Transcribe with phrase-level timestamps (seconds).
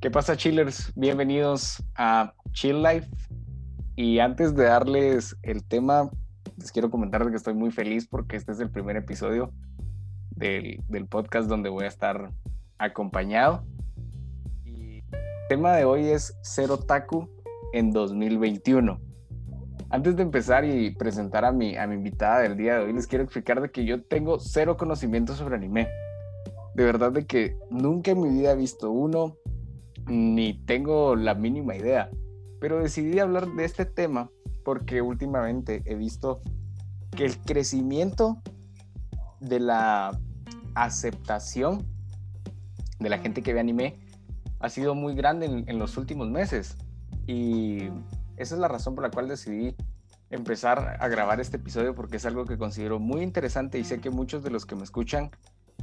[0.00, 0.94] ¿Qué pasa, chillers?
[0.96, 3.06] Bienvenidos a Chill Life.
[3.96, 6.08] Y antes de darles el tema,
[6.56, 9.52] les quiero comentar que estoy muy feliz porque este es el primer episodio
[10.30, 12.32] del, del podcast donde voy a estar
[12.78, 13.62] acompañado.
[14.64, 17.28] Y el tema de hoy es Cero Taku
[17.74, 18.98] en 2021.
[19.90, 23.06] Antes de empezar y presentar a mi, a mi invitada del día de hoy, les
[23.06, 25.88] quiero explicar de que yo tengo cero conocimiento sobre anime.
[26.74, 29.36] De verdad de que nunca en mi vida he visto uno,
[30.10, 32.10] ni tengo la mínima idea.
[32.60, 34.30] Pero decidí hablar de este tema
[34.64, 36.42] porque últimamente he visto
[37.12, 38.42] que el crecimiento
[39.40, 40.18] de la
[40.74, 41.86] aceptación
[42.98, 43.98] de la gente que ve anime
[44.58, 46.76] ha sido muy grande en, en los últimos meses.
[47.26, 47.84] Y
[48.36, 49.74] esa es la razón por la cual decidí
[50.28, 54.10] empezar a grabar este episodio porque es algo que considero muy interesante y sé que
[54.10, 55.30] muchos de los que me escuchan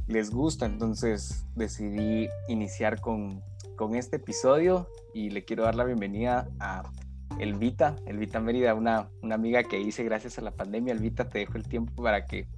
[0.06, 0.66] les gusta.
[0.66, 3.42] Entonces decidí iniciar con,
[3.78, 6.82] con este episodio y le quiero dar la bienvenida a
[7.38, 10.92] Elvita, Elvita Mérida, una, una amiga que hice gracias a la pandemia.
[10.92, 12.48] Elvita, te dejo el tiempo para que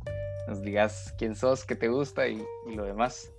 [0.48, 3.30] nos digas quién sos, qué te gusta y, y lo demás.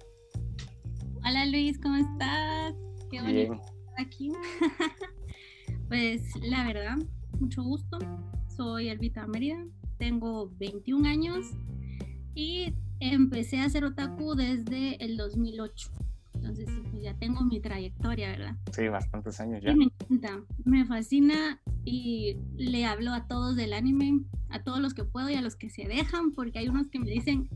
[1.25, 2.75] Hola Luis, ¿cómo estás?
[3.09, 3.53] Qué bonito Bien.
[3.53, 4.31] estar aquí.
[5.89, 6.97] pues la verdad,
[7.39, 7.97] mucho gusto.
[8.55, 9.65] Soy Elvita Mérida,
[9.97, 11.47] tengo 21 años
[12.35, 16.00] y empecé a hacer otaku desde el 2008.
[16.41, 18.55] Entonces, pues ya tengo mi trayectoria, ¿verdad?
[18.71, 19.71] Sí, bastantes años ya.
[19.71, 24.95] Y me encanta, me fascina y le hablo a todos del anime, a todos los
[24.95, 27.47] que puedo y a los que se dejan, porque hay unos que me dicen,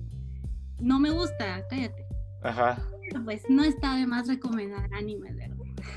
[0.80, 2.06] no me gusta, cállate.
[2.44, 2.78] Ajá.
[3.09, 5.56] Pero pues no está de más recomendar anime, ¿verdad?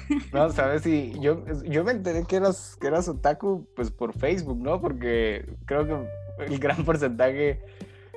[0.33, 4.59] No, sabes, y yo, yo me enteré que eras, que eras otaku pues por Facebook,
[4.59, 4.81] ¿no?
[4.81, 7.61] Porque creo que el gran porcentaje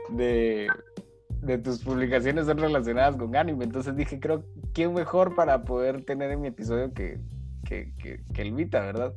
[0.10, 0.70] de,
[1.42, 3.66] de tus publicaciones son relacionadas con anime.
[3.66, 7.20] Entonces dije, creo, ¿quién mejor para poder tener en mi episodio que,
[7.66, 9.13] que, que, que Elvita, verdad?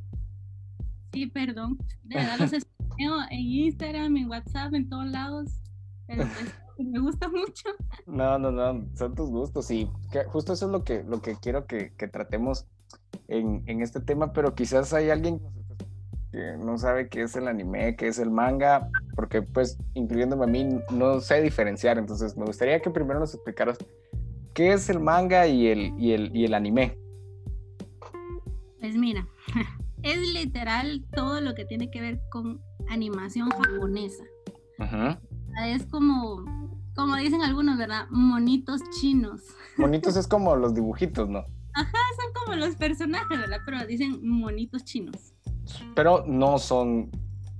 [1.12, 1.78] Sí, perdón.
[2.02, 5.60] De verdad los escucho en Instagram, en WhatsApp, en todos lados.
[6.06, 7.68] Pero pues, me gusta mucho.
[8.06, 11.36] No, no, no, son tus gustos y que justo eso es lo que, lo que
[11.36, 12.66] quiero que, que tratemos
[13.28, 15.63] en, en, este tema, pero quizás hay alguien que
[16.58, 20.80] no sabe qué es el anime, qué es el manga, porque pues incluyéndome a mí
[20.90, 23.78] no sé diferenciar, entonces me gustaría que primero nos explicaras
[24.52, 26.98] qué es el manga y el, y el, y el anime.
[28.80, 29.26] Pues mira,
[30.02, 34.24] es literal todo lo que tiene que ver con animación japonesa.
[34.78, 35.18] -huh.
[35.66, 36.44] Es como,
[36.94, 38.06] como dicen algunos, ¿verdad?
[38.10, 39.42] Monitos chinos.
[39.76, 41.44] Monitos es como los dibujitos, ¿no?
[41.74, 43.58] Ajá, son como los personajes, ¿verdad?
[43.64, 45.33] Pero dicen monitos chinos.
[45.94, 47.10] Pero no son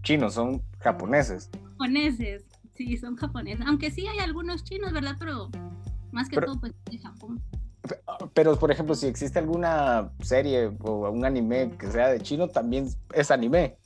[0.02, 1.50] chinos, son japoneses.
[1.70, 2.44] Japoneses,
[2.74, 3.64] sí, son japoneses.
[3.66, 5.16] Aunque sí hay algunos chinos, ¿verdad?
[5.18, 5.48] Pero
[6.12, 7.42] más que Pero- todo, pues de Japón.
[8.32, 12.88] Pero, por ejemplo, si existe alguna serie o un anime que sea de chino, también
[13.12, 13.76] es anime.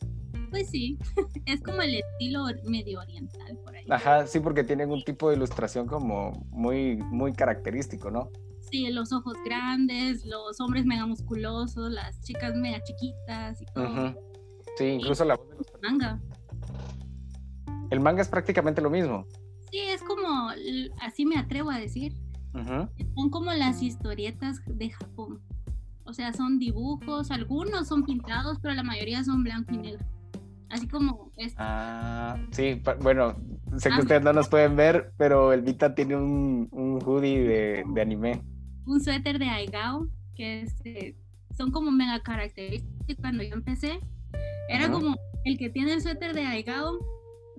[0.50, 0.97] Pues sí,
[1.47, 3.85] es como el estilo medio oriental por ahí.
[3.91, 8.31] Ajá, sí, porque tienen un tipo de ilustración como muy, muy característico, ¿no?
[8.71, 14.15] Sí, los ojos grandes, los hombres mega musculosos, las chicas mega chiquitas y todo.
[14.77, 15.67] Sí, incluso la voz de los...
[15.83, 16.21] Manga.
[17.91, 19.27] El manga es prácticamente lo mismo.
[19.71, 20.51] Sí, es como,
[21.01, 22.12] así me atrevo a decir,
[23.15, 25.41] son como las historietas de Japón.
[26.05, 30.05] O sea, son dibujos, algunos son pintados, pero la mayoría son blanco y negro.
[30.71, 31.56] Así como este.
[31.59, 33.37] Ah, sí, bueno,
[33.79, 34.00] sé que Ah.
[34.00, 38.43] ustedes no nos pueden ver, pero el Vita tiene un, un hoodie de, de anime.
[38.88, 41.16] Un suéter de Aigao, que este,
[41.56, 44.00] son como mega característicos cuando yo empecé.
[44.69, 46.99] Era como el que tiene el suéter de Aigao,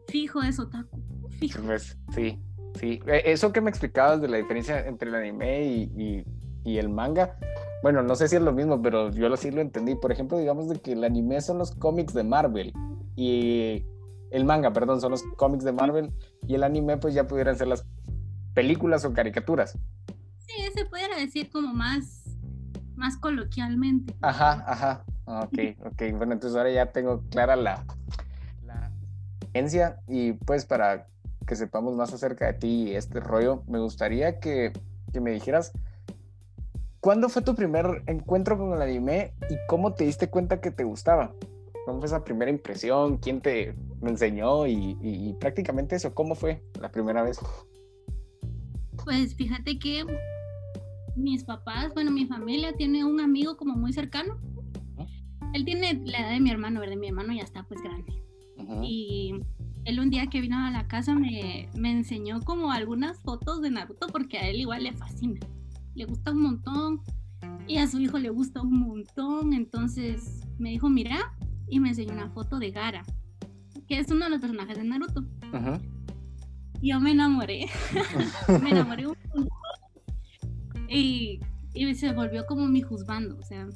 [0.07, 1.01] fijo es otaku,
[1.39, 1.61] fijo.
[1.63, 2.39] Pues, sí,
[2.79, 2.99] sí.
[3.07, 6.23] Eh, Eso que me explicabas de la diferencia entre el anime y, y-
[6.65, 7.37] y el manga,
[7.81, 9.95] bueno, no sé si es lo mismo, pero yo lo sí lo entendí.
[9.95, 12.73] Por ejemplo, digamos de que el anime son los cómics de Marvel
[13.15, 13.85] y
[14.31, 16.11] el manga, perdón, son los cómics de Marvel
[16.47, 17.85] y el anime pues ya pudieran ser las
[18.53, 19.77] películas o caricaturas.
[20.49, 22.23] Sí, se pudiera decir como más,
[22.95, 24.15] más coloquialmente.
[24.21, 25.03] Ajá, ajá.
[25.25, 26.17] Ok, ok.
[26.17, 27.85] Bueno, entonces ahora ya tengo clara la,
[28.65, 28.91] la
[30.07, 31.07] y pues para
[31.45, 34.71] que sepamos más acerca de ti y este rollo, me gustaría que,
[35.11, 35.71] que me dijeras,
[36.99, 40.83] ¿cuándo fue tu primer encuentro con el anime y cómo te diste cuenta que te
[40.83, 41.33] gustaba?
[41.85, 43.17] ¿Cómo fue esa primera impresión?
[43.17, 43.73] ¿Quién te
[44.03, 44.67] enseñó?
[44.67, 47.39] Y, y- y prácticamente eso, ¿cómo fue la primera vez?
[49.03, 50.05] Pues fíjate que
[51.19, 54.37] mis papás, bueno, mi familia tiene un amigo como muy cercano.
[55.53, 56.95] Él tiene la edad de mi hermano, ¿verdad?
[56.95, 58.21] Mi hermano ya está pues grande.
[58.57, 58.81] Ujú.
[58.83, 59.33] Y
[59.85, 63.71] él un día que vino a la casa me, me enseñó como algunas fotos de
[63.71, 65.39] Naruto porque a él igual le fascina.
[65.95, 67.01] Le gusta un montón.
[67.67, 71.33] Y a su hijo le gusta un montón, entonces me dijo, mira,
[71.67, 73.05] y me enseñó una foto de Gara,
[73.87, 75.23] que es uno de los personajes de Naruto.
[76.81, 77.67] Yo me enamoré,
[78.63, 79.49] me enamoré un montón.
[80.89, 81.39] Y,
[81.73, 83.67] y, se volvió como mi juzgando, o sea.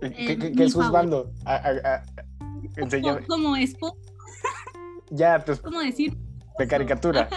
[0.00, 1.32] ¿Qué, eh, es juzgando?
[2.78, 3.96] Como, como esposo.
[5.10, 5.60] Ya, pues.
[5.60, 6.16] ¿Cómo decir?
[6.58, 7.28] De caricatura.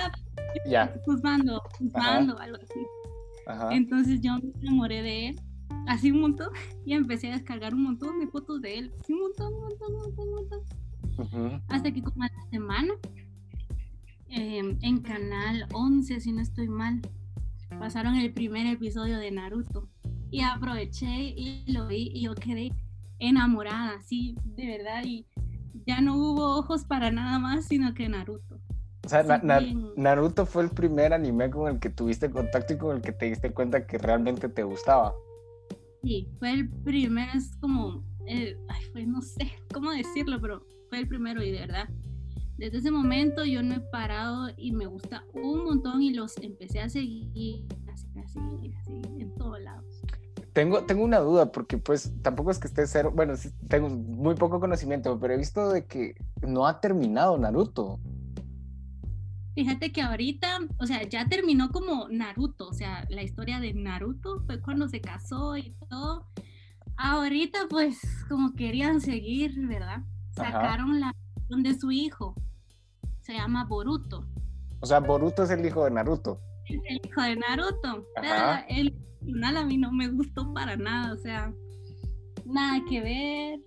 [0.65, 0.93] Ya.
[1.05, 2.85] Juzgando, juzgando, algo así.
[3.71, 5.41] Entonces yo me enamoré de él,
[5.87, 6.49] así un montón,
[6.85, 9.95] y empecé a descargar un montón de fotos de él, así un montón, un montón,
[9.95, 11.61] un montón, un montón.
[11.67, 12.93] Hasta que como a la semana,
[14.29, 17.01] em, en Canal 11, si no estoy mal,
[17.79, 19.89] pasaron el primer episodio de Naruto.
[20.29, 22.71] Y aproveché y lo vi y yo quedé
[23.19, 25.03] enamorada, sí, de verdad.
[25.03, 25.25] Y
[25.85, 28.59] ya no hubo ojos para nada más, sino que Naruto.
[29.03, 29.23] O sea,
[29.97, 33.25] Naruto fue el primer anime con el que tuviste contacto y con el que te
[33.25, 35.13] diste cuenta que realmente te gustaba.
[36.03, 41.07] Sí, fue el primero, es como, ay, fue, no sé cómo decirlo, pero fue el
[41.07, 41.89] primero y de verdad.
[42.61, 46.79] Desde ese momento yo no he parado y me gusta un montón y los empecé
[46.79, 48.39] a seguir, así, así,
[48.79, 50.03] así, en todos lados.
[50.53, 53.33] Tengo, tengo una duda, porque pues tampoco es que esté cero, bueno,
[53.67, 56.13] tengo muy poco conocimiento, pero he visto de que
[56.47, 57.99] no ha terminado Naruto.
[59.55, 64.43] Fíjate que ahorita, o sea, ya terminó como Naruto, o sea, la historia de Naruto
[64.45, 66.27] fue cuando se casó y todo.
[66.95, 67.99] Ahorita pues
[68.29, 70.03] como querían seguir, ¿verdad?
[70.35, 71.15] Sacaron la
[71.51, 72.35] la de su hijo.
[73.31, 74.27] Se llama Boruto.
[74.81, 76.41] O sea, Boruto es el hijo de Naruto.
[76.65, 78.05] Es el hijo de Naruto.
[78.67, 78.93] el
[79.23, 81.53] final a mí no me gustó para nada, o sea,
[82.45, 83.59] nada que ver.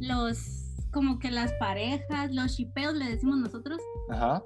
[0.00, 3.78] Los, como que las parejas, los shipeos le decimos nosotros.
[4.10, 4.42] Ajá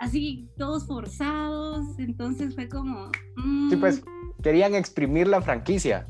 [0.00, 3.10] así todos forzados, entonces fue como...
[3.68, 4.42] Sí, pues mm.
[4.42, 6.08] querían exprimir la franquicia.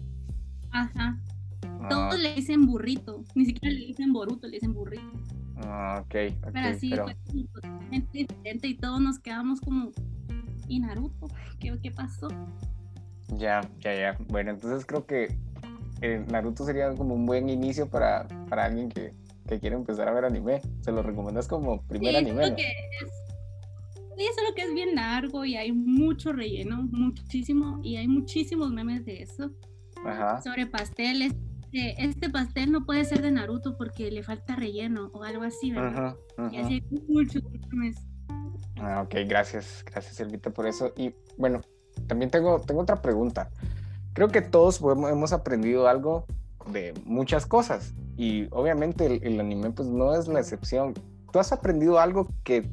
[0.70, 1.20] Ajá.
[1.64, 1.88] Ah.
[1.90, 5.02] Todos le dicen burrito, ni siquiera le dicen boruto, le dicen burrito.
[5.64, 6.06] Ah, ok.
[6.06, 7.16] okay pero así fue
[7.52, 9.92] totalmente diferente y todos nos quedamos como...
[10.68, 11.26] ¿Y Naruto?
[11.58, 12.28] ¿Qué, qué pasó?
[13.36, 14.16] Ya, ya, ya.
[14.28, 15.36] Bueno, entonces creo que
[16.00, 19.12] eh, Naruto sería como un buen inicio para, para alguien que,
[19.48, 20.60] que quiere empezar a ver anime.
[20.80, 22.50] Se lo recomiendas como primer anime.
[22.50, 22.56] ¿no?
[22.56, 23.30] que es
[24.20, 28.70] y eso lo que es bien largo y hay mucho relleno, muchísimo, y hay muchísimos
[28.70, 29.50] memes de eso.
[30.04, 30.42] Ajá.
[30.42, 31.32] Sobre pasteles.
[31.72, 36.16] Este pastel no puede ser de Naruto porque le falta relleno o algo así, ¿verdad?
[36.36, 37.42] Ajá, Y así hay muchos.
[38.80, 40.92] Ah, ok, gracias, gracias Elvita por eso.
[40.96, 41.60] Y bueno,
[42.06, 43.50] también tengo, tengo otra pregunta.
[44.14, 46.26] Creo que todos hemos aprendido algo
[46.72, 50.94] de muchas cosas y obviamente el, el anime pues no es la excepción.
[51.32, 52.68] ¿Tú has aprendido algo que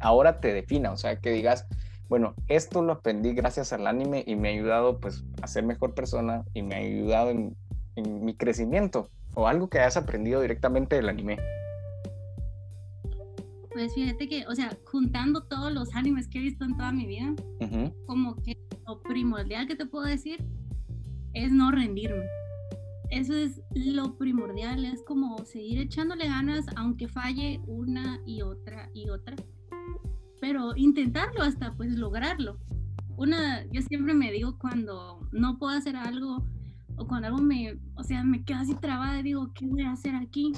[0.00, 1.66] ahora te defina, o sea, que digas,
[2.08, 5.94] bueno, esto lo aprendí gracias al anime y me ha ayudado pues a ser mejor
[5.94, 7.56] persona y me ha ayudado en,
[7.96, 11.38] mi crecimiento o algo que hayas aprendido directamente del anime.
[13.72, 17.06] Pues fíjate que, o sea, juntando todos los animes que he visto en toda mi
[17.06, 17.34] vida,
[18.06, 20.44] como que lo primordial que te puedo decir
[21.32, 22.24] es no rendirme.
[23.10, 29.08] Eso es lo primordial, es como seguir echándole ganas aunque falle una y otra y
[29.08, 29.36] otra
[30.42, 32.58] pero intentarlo hasta pues lograrlo.
[33.16, 36.44] Una, yo siempre me digo cuando no puedo hacer algo
[37.02, 39.92] o cuando algo me, o sea, me quedo así trabada y digo, ¿qué voy a
[39.92, 40.52] hacer aquí?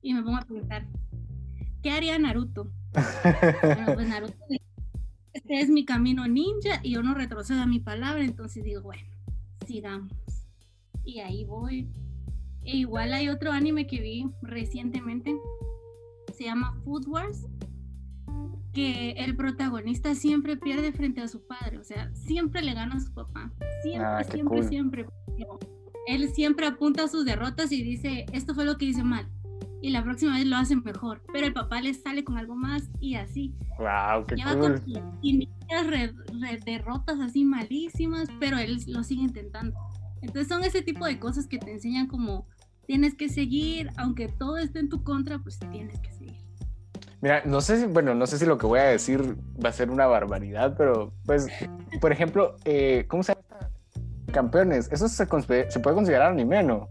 [0.00, 0.86] Y me pongo a pensar,
[1.82, 2.70] ¿qué haría Naruto?
[3.62, 4.34] bueno, pues Naruto,
[5.32, 9.02] este es mi camino ninja y yo no retrocedo a mi palabra, entonces digo, bueno,
[9.66, 10.12] sigamos.
[11.04, 11.88] Y ahí voy.
[12.64, 15.36] E igual hay otro anime que vi recientemente,
[16.32, 17.46] se llama Food Wars
[18.72, 23.00] que el protagonista siempre pierde frente a su padre, o sea, siempre le gana a
[23.00, 25.06] su papá, siempre, ah, siempre, siempre.
[26.06, 29.28] Él siempre apunta a sus derrotas y dice, esto fue lo que hice mal,
[29.82, 32.88] y la próxima vez lo hace mejor, pero el papá le sale con algo más
[33.00, 33.52] y así.
[33.78, 34.80] Wow, qué cool.
[35.22, 35.48] Y
[36.64, 39.76] derrotas así malísimas, pero él lo sigue intentando.
[40.22, 42.46] Entonces son ese tipo de cosas que te enseñan como
[42.86, 46.36] tienes que seguir, aunque todo esté en tu contra, pues tienes que seguir.
[47.20, 49.72] Mira, no sé si, bueno, no sé si lo que voy a decir va a
[49.72, 51.48] ser una barbaridad, pero pues,
[52.00, 53.61] por ejemplo, eh, ¿cómo se llama?
[54.32, 56.88] Campeones, eso se, se puede considerar anime, ¿no?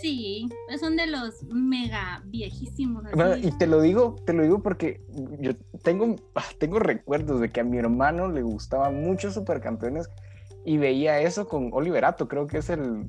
[0.00, 3.04] Sí, son de los mega viejísimos.
[3.42, 5.02] y te lo digo, te lo digo porque
[5.40, 10.08] yo tengo, ah, tengo recuerdos de que a mi hermano le gustaban mucho Supercampeones
[10.64, 13.06] y veía eso con Oliverato, creo que es el,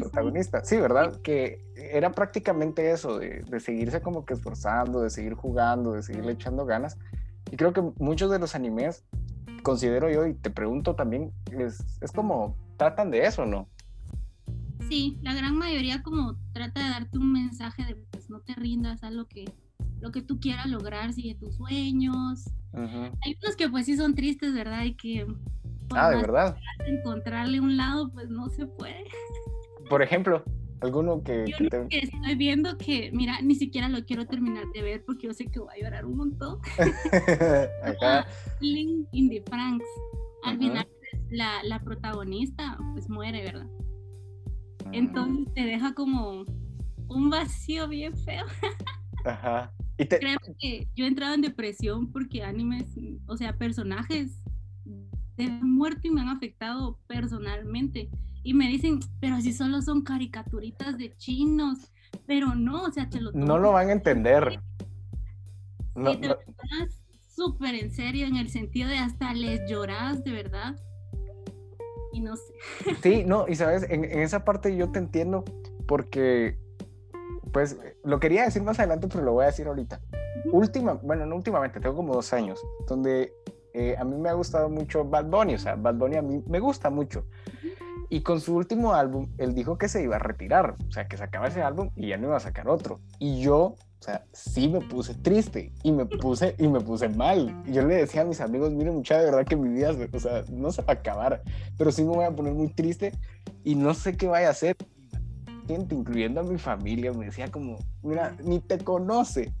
[0.00, 0.64] protagonista.
[0.64, 1.20] Sí, ¿verdad?
[1.22, 6.66] Que era prácticamente eso, de, seguirse como que esforzando, de seguir jugando, de seguirle echando
[6.66, 6.98] ganas.
[7.52, 9.04] Y creo que muchos de los animes,
[9.62, 13.68] considero yo, y te pregunto también, es, es como tratan de eso, ¿no?
[14.88, 19.02] Sí, la gran mayoría como trata de darte un mensaje de pues no te rindas
[19.02, 19.44] a lo que
[20.00, 22.44] lo que tú quieras lograr, sigue tus sueños.
[22.74, 24.84] Hay unos que pues sí son tristes, ¿verdad?
[24.84, 25.26] Y que
[25.92, 26.56] ah, de verdad.
[26.86, 29.04] Encontrarle un lado, pues no se puede.
[29.88, 30.44] Por ejemplo,
[30.80, 31.56] alguno que, yo
[31.88, 35.46] que, estoy viendo que, mira, ni siquiera lo quiero terminar de ver porque yo sé
[35.46, 36.58] que voy a llorar un montón.
[37.82, 38.26] Acá.
[38.60, 39.86] Link in the Franks.
[40.42, 40.86] Al final,
[41.34, 43.66] la, la, protagonista, pues muere, ¿verdad?
[44.92, 46.44] Entonces te deja como
[47.08, 48.44] un vacío bien feo.
[49.24, 49.72] Ajá.
[49.96, 52.86] Creo que yo he entrado en depresión porque animes,
[53.26, 54.42] o sea, personajes
[55.36, 58.10] de muerto y me han afectado personalmente.
[58.42, 61.92] Y me dicen, pero si solo son caricaturitas de chinos,
[62.26, 64.60] pero no, o sea, te lo No lo van a entender.
[65.94, 67.02] No, te lo tomas
[67.34, 70.76] súper en serio, en el sentido de hasta les lloras de verdad.
[72.14, 72.54] Y no sé.
[73.02, 75.44] Sí, no, y sabes, en, en esa parte yo te entiendo
[75.86, 76.56] porque
[77.52, 80.00] pues lo quería decir más adelante, pero lo voy a decir ahorita.
[80.52, 83.32] Última, bueno, no últimamente, tengo como dos años, donde
[83.72, 86.42] eh, a mí me ha gustado mucho Bad Bunny, o sea, Bad Bunny a mí
[86.46, 87.24] me gusta mucho.
[88.10, 91.16] Y con su último álbum, él dijo que se iba a retirar, o sea, que
[91.16, 93.00] sacaba ese álbum y ya no iba a sacar otro.
[93.18, 97.62] Y yo, o sea, sí me puse triste y me puse, y me puse mal.
[97.64, 100.44] Yo le decía a mis amigos, miren, mucha de verdad que mi vida, o sea,
[100.50, 101.42] no se va a acabar,
[101.78, 103.12] pero sí me voy a poner muy triste
[103.64, 104.76] y no sé qué vaya a hacer
[105.66, 109.54] gente, incluyendo a mi familia, me decía como, mira, ni te conoce.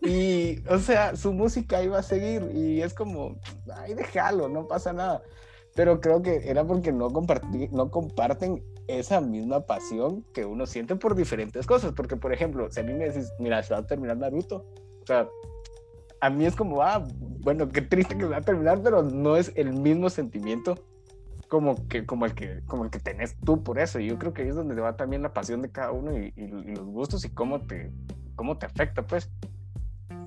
[0.00, 3.36] Y, o sea, su música iba a seguir y es como,
[3.74, 5.20] ay, déjalo, no pasa nada.
[5.74, 8.64] Pero creo que era porque no, compartí, no comparten
[8.98, 11.92] esa misma pasión que uno siente por diferentes cosas.
[11.92, 14.66] Porque, por ejemplo, si a mí me decís, mira, se va a terminar Naruto,
[15.02, 15.28] o sea,
[16.20, 17.06] a mí es como, ah,
[17.40, 20.76] bueno, qué triste que se va a terminar, pero no es el mismo sentimiento
[21.50, 24.32] como que como el que como el que tenés tú por eso y yo creo
[24.32, 27.28] que ahí es donde va también la pasión de cada uno y, los gustos y
[27.28, 27.90] cómo te
[28.36, 29.28] cómo te afecta pues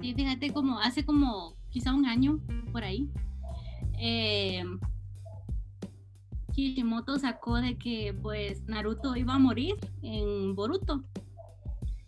[0.02, 2.42] sí fíjate como hace como quizá un año
[2.74, 3.10] por ahí
[3.98, 4.66] eh,
[6.54, 11.04] Kishimoto sacó de que pues Naruto iba a morir en Boruto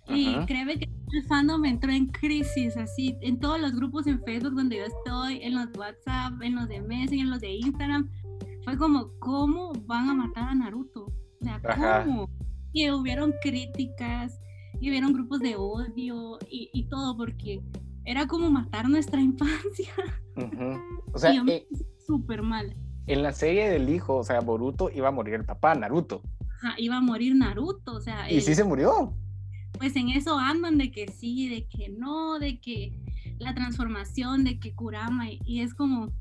[0.07, 4.53] y creo que el fandom entró en crisis, así, en todos los grupos en Facebook
[4.53, 8.09] donde yo estoy, en los WhatsApp, en los de Messenger, en los de Instagram,
[8.63, 11.05] fue como, ¿cómo van a matar a Naruto?
[11.05, 11.59] O sea,
[12.03, 12.29] ¿cómo?
[12.71, 14.39] Y hubieron críticas,
[14.79, 17.61] y hubieron grupos de odio y, todo, porque
[18.03, 19.93] era como matar nuestra infancia.
[21.13, 21.67] O sea, eh,
[22.05, 22.75] súper mal.
[23.07, 26.21] En la serie del hijo, o sea, Boruto iba a morir el papá, Naruto.
[26.57, 28.31] Ajá, iba a morir Naruto, o sea.
[28.31, 29.13] ¿Y sí se murió?
[29.77, 32.93] Pues en eso andan de que sí, de que no, de que
[33.39, 36.11] la transformación, de que Kurama, y es como,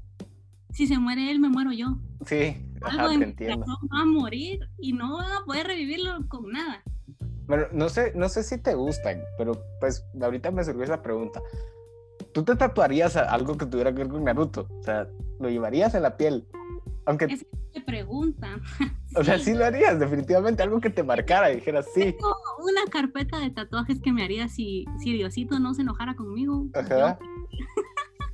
[0.72, 1.98] si se muere él, me muero yo.
[2.26, 3.64] Sí, ajá, te entiendo.
[3.92, 6.82] Va a morir y no va a poder revivirlo con nada.
[7.46, 11.40] Bueno, no sé, no sé si te gustan, pero pues ahorita me surgió esa pregunta.
[12.32, 14.66] ¿Tú te tatuarías algo que tuviera que ver con Naruto?
[14.80, 15.06] O sea,
[15.38, 16.48] ¿lo llevarías en la piel?
[17.06, 17.26] Aunque...
[17.26, 18.60] Es que te preguntan.
[19.16, 22.00] O sea, sí lo harías, definitivamente, algo que te marcara y dijeras sí.
[22.00, 22.34] Tengo
[22.64, 26.66] una carpeta de tatuajes que me haría si, si Diosito no se enojara conmigo.
[26.74, 27.16] Ajá.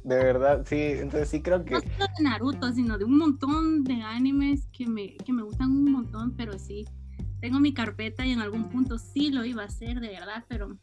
[0.05, 1.75] De verdad, sí, entonces sí creo que...
[1.75, 5.71] No solo de Naruto, sino de un montón de animes que me, que me gustan
[5.71, 6.87] un montón, pero sí,
[7.41, 10.79] tengo mi carpeta y en algún punto sí lo iba a hacer, de verdad, pero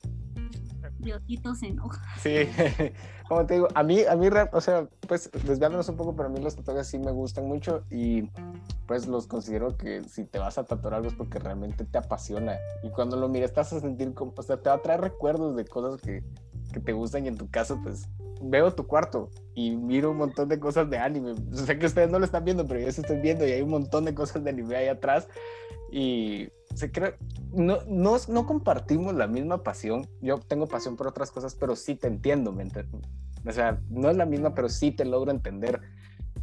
[0.99, 2.01] Diosito se enoja.
[2.19, 2.47] Sí,
[3.27, 6.31] como te digo, a mí, a mí, o sea, pues desviándonos un poco, pero a
[6.31, 8.29] mí los tatuajes sí me gustan mucho y
[8.85, 12.57] pues los considero que si te vas a tatuar algo es porque realmente te apasiona
[12.83, 15.55] y cuando lo mires estás a sentir como, o sea, te va a traer recuerdos
[15.55, 16.23] de cosas que,
[16.71, 18.07] que te gustan y en tu caso, pues
[18.41, 21.35] veo tu cuarto y miro un montón de cosas de anime.
[21.53, 23.69] Sé que ustedes no lo están viendo, pero yo sí estoy viendo y hay un
[23.69, 25.27] montón de cosas de anime ahí atrás.
[25.91, 27.15] Y se cree,
[27.55, 30.07] no, no, no compartimos la misma pasión.
[30.21, 32.51] Yo tengo pasión por otras cosas, pero sí te entiendo.
[32.51, 35.81] ¿me O sea, no es la misma, pero sí te logro entender.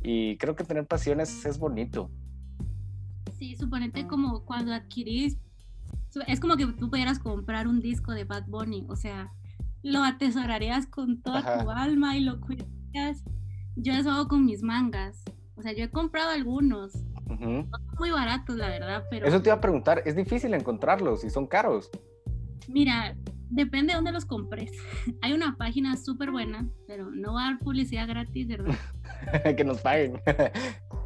[0.03, 2.11] Y creo que tener pasiones es bonito.
[3.39, 5.39] Sí, suponete como cuando adquirís,
[6.27, 9.33] es como que tú pudieras comprar un disco de Bad Bunny, o sea,
[9.85, 13.23] lo atesorarías con toda tu alma y lo cuidarías.
[13.77, 15.23] Yo eso hago con mis mangas.
[15.55, 16.93] O sea, yo he comprado algunos.
[17.27, 19.27] Son muy baratos, la verdad, pero...
[19.27, 21.91] Eso te iba a preguntar, ¿es difícil encontrarlos y son caros?
[22.69, 23.17] Mira,
[23.51, 24.73] depende de dónde los compres.
[25.23, 28.75] Hay una página súper buena, pero no va a dar publicidad gratis, ¿verdad?
[29.57, 30.21] que nos paguen.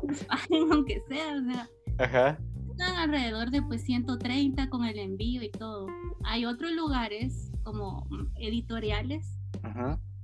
[0.07, 1.69] nos paguen aunque sea, o sea.
[1.99, 2.39] Ajá.
[2.71, 5.89] Están alrededor de pues 130 con el envío y todo.
[6.25, 8.07] Hay otros lugares como
[8.37, 9.37] editoriales.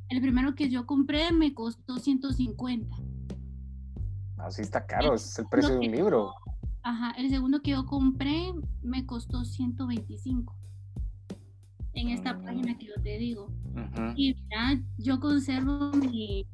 [0.09, 2.97] El primero que yo compré me costó 150.
[4.45, 6.33] Así está caro, es el precio de un libro.
[6.83, 10.55] Ajá, el segundo que yo compré me costó 125
[11.95, 12.45] en esta Mm.
[12.45, 13.47] página que yo te digo.
[13.73, 14.13] Ujú.
[14.17, 16.47] Y mira, yo conservo mi,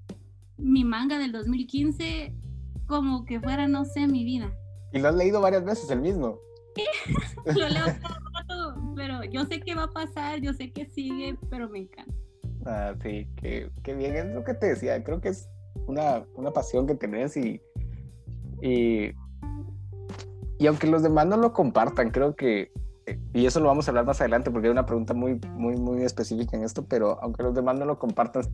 [0.56, 2.32] mi manga del 2015
[2.86, 4.52] como que fuera, no sé, mi vida.
[4.92, 6.38] Y lo has leído varias veces el mismo.
[7.46, 10.86] Lo leo todo el rato, pero yo sé qué va a pasar, yo sé que
[10.86, 12.14] sigue, pero me encanta.
[12.66, 15.48] Ah, sí, qué, qué bien, es lo que te decía, creo que es
[15.86, 17.60] una, una pasión que tenés y,
[18.62, 19.12] y,
[20.58, 22.72] y aunque los demás no lo compartan, creo que,
[23.06, 25.76] eh, y eso lo vamos a hablar más adelante porque hay una pregunta muy, muy,
[25.76, 28.44] muy específica en esto, pero aunque los demás no lo compartan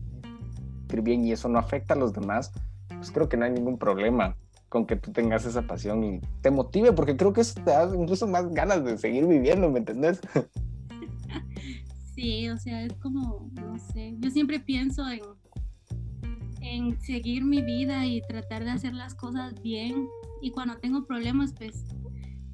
[1.01, 2.51] bien y eso no afecta a los demás,
[2.87, 4.35] pues creo que no hay ningún problema
[4.69, 7.89] con que tú tengas esa pasión y te motive, porque creo que eso te da
[7.95, 10.21] incluso más ganas de seguir viviendo, ¿me entendés?
[12.13, 15.19] Sí, o sea, es como, no sé, yo siempre pienso en,
[16.75, 20.07] en seguir mi vida y tratar de hacer las cosas bien.
[20.41, 21.83] Y cuando tengo problemas, pues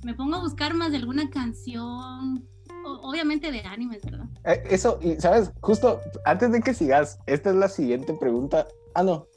[0.04, 2.48] me pongo a buscar más de alguna canción,
[2.86, 4.26] obviamente de animes, ¿verdad?
[4.46, 8.68] Eh, Eso, y sabes, justo antes de que sigas, esta es la siguiente pregunta.
[8.96, 9.28] Ah, no.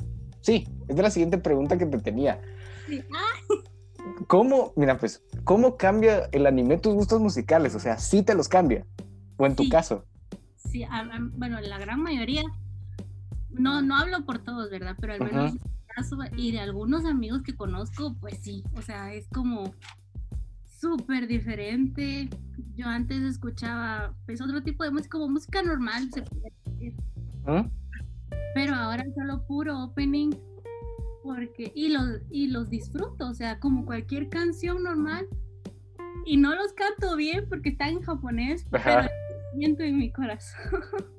[0.40, 2.40] Sí, es la siguiente pregunta que te tenía.
[2.87, 3.02] Sí.
[3.12, 3.54] Ah,
[4.28, 7.75] ¿Cómo, mira, pues, cómo cambia el anime tus gustos musicales?
[7.75, 8.87] O sea, sí te los cambia.
[9.37, 10.04] O en tu caso.
[10.56, 12.42] sí, a- a- bueno, la gran mayoría,
[13.58, 14.96] no, no hablo por todos, ¿verdad?
[15.00, 18.82] Pero al menos en mi caso y de algunos amigos que conozco, pues sí, o
[18.82, 19.75] sea, es como
[20.64, 22.28] súper diferente.
[22.75, 26.94] Yo antes escuchaba pues otro tipo de música, como música normal, se puede decir,
[27.46, 27.68] ¿Mm?
[28.54, 30.30] pero ahora solo puro opening
[31.22, 35.26] porque y los y los disfruto, o sea, como cualquier canción normal
[36.25, 39.02] y no los canto bien porque están en japonés, Ajá.
[39.02, 39.08] pero
[39.56, 40.60] siento en mi corazón.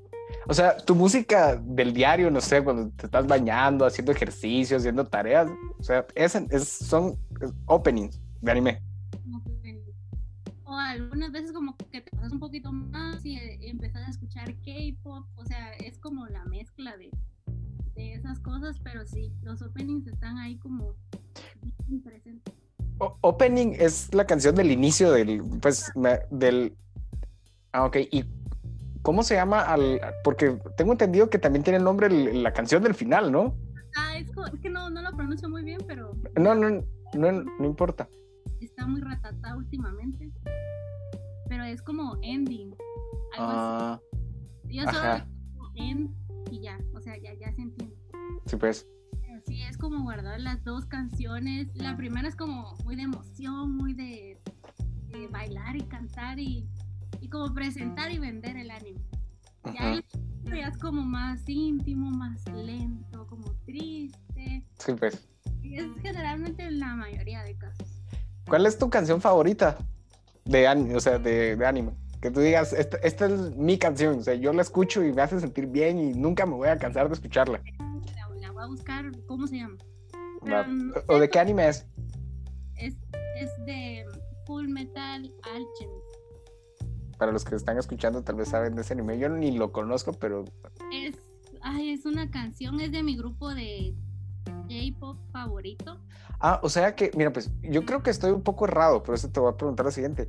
[0.48, 5.06] O sea, tu música del diario, no sé, cuando te estás bañando, haciendo ejercicio, haciendo
[5.06, 7.18] tareas, o sea, es, es- son
[7.66, 8.82] openings de anime.
[10.66, 14.54] o algunas veces como que te pasas un poquito más y eh, empezás a escuchar
[14.66, 17.10] K-pop, o sea, es como la mezcla de,
[17.96, 20.94] de esas cosas, pero sí, los openings están ahí como
[21.88, 22.54] bien presentes.
[23.00, 25.92] O- opening es la canción del inicio del, pues,
[26.32, 26.76] del...
[27.72, 27.98] Ah, ok.
[28.12, 28.26] ¿Y
[29.08, 30.02] cómo se llama al...?
[30.22, 33.56] Porque tengo entendido que también tiene el nombre el- la canción del final, ¿no?
[33.96, 36.70] Ah, es, es que no, no lo pronuncio muy bien, pero No, no,
[37.14, 38.10] no, no importa.
[38.60, 40.30] está muy ratata últimamente.
[41.48, 42.76] Pero es como ending.
[43.38, 44.76] Algo Ah, así.
[44.76, 45.24] Yo solo
[45.76, 46.10] end
[46.52, 47.96] y ya, o sea, ya, ya se entiende.
[48.46, 48.86] sí, pues.
[49.46, 51.70] Sí, es como guardar las dos canciones.
[51.76, 54.38] La primera es como muy de emoción, muy de,
[55.08, 56.68] de bailar y cantar y,
[57.22, 59.02] y como presentar y vender el anime.
[59.74, 60.04] Ya el
[60.54, 64.64] es como más íntimo, más lento, como triste.
[64.80, 65.28] Sí, pues.
[65.62, 68.02] Y es generalmente en la mayoría de casos.
[68.48, 69.78] ¿Cuál es tu canción favorita
[70.46, 70.96] de anime?
[70.96, 71.92] O sea, de, de anime.
[72.22, 74.20] Que tú digas, esta, esta es mi canción.
[74.20, 76.78] O sea, yo la escucho y me hace sentir bien y nunca me voy a
[76.78, 77.62] cansar de escucharla.
[77.78, 79.78] La, la voy a buscar, ¿cómo se llama?
[80.44, 81.68] No ¿O de qué anime?
[81.68, 81.86] Es,
[87.18, 89.18] Para los que están escuchando, tal vez saben de ese anime.
[89.18, 90.46] Yo ni lo conozco, pero
[90.92, 91.16] Es,
[91.62, 93.96] ay, es una canción, es de mi grupo de
[94.70, 96.00] J-pop favorito.
[96.40, 99.30] Ah, o sea que, mira, pues yo creo que estoy un poco errado, por eso
[99.30, 100.28] te voy a preguntar lo siguiente.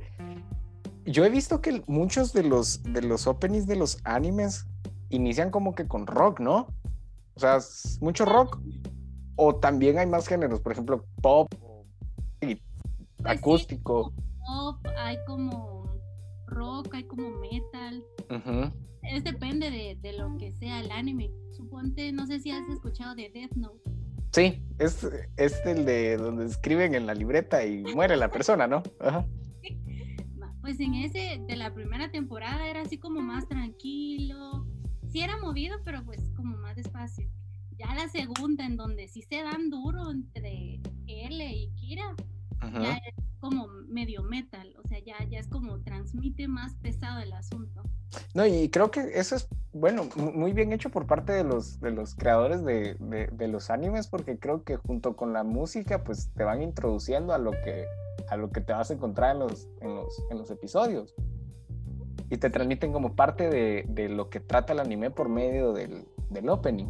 [1.05, 4.67] Yo he visto que muchos de los, de los openings de los animes
[5.09, 6.67] inician como que con rock, ¿no?
[7.35, 7.59] O sea,
[8.01, 8.59] mucho rock.
[9.35, 11.47] O también hay más géneros, por ejemplo, pop,
[12.41, 12.61] sí.
[13.23, 14.13] acústico.
[14.45, 15.78] Pop, hay como
[16.49, 18.03] rock, hay como metal.
[19.03, 21.31] Es depende de, de lo que sea el anime.
[21.51, 23.81] Suponte, no sé si has escuchado de Death Note.
[24.31, 25.07] Sí, es,
[25.37, 28.83] es el de donde escriben en la libreta y muere la persona, ¿no?
[28.99, 29.25] Ajá.
[30.61, 34.67] Pues en ese de la primera temporada era así como más tranquilo.
[35.07, 37.29] Sí era movido, pero pues como más despacio.
[37.77, 42.13] Ya la segunda, en donde sí se dan duro entre L y Kira,
[42.73, 44.75] ya es como medio metal.
[44.89, 47.83] Sea, ya, ya es como transmite más pesado el asunto.
[48.33, 51.79] No, y creo que eso es, bueno, mu- muy bien hecho por parte de los,
[51.79, 56.03] de los creadores de, de- de los animes, porque creo que junto con la música,
[56.03, 57.85] pues te van introduciendo a lo que,
[58.29, 61.13] a lo que te vas a encontrar en los, en los, en los episodios.
[62.31, 66.05] Y te transmiten como parte de, de lo que trata el anime por medio del,
[66.31, 66.87] del opening.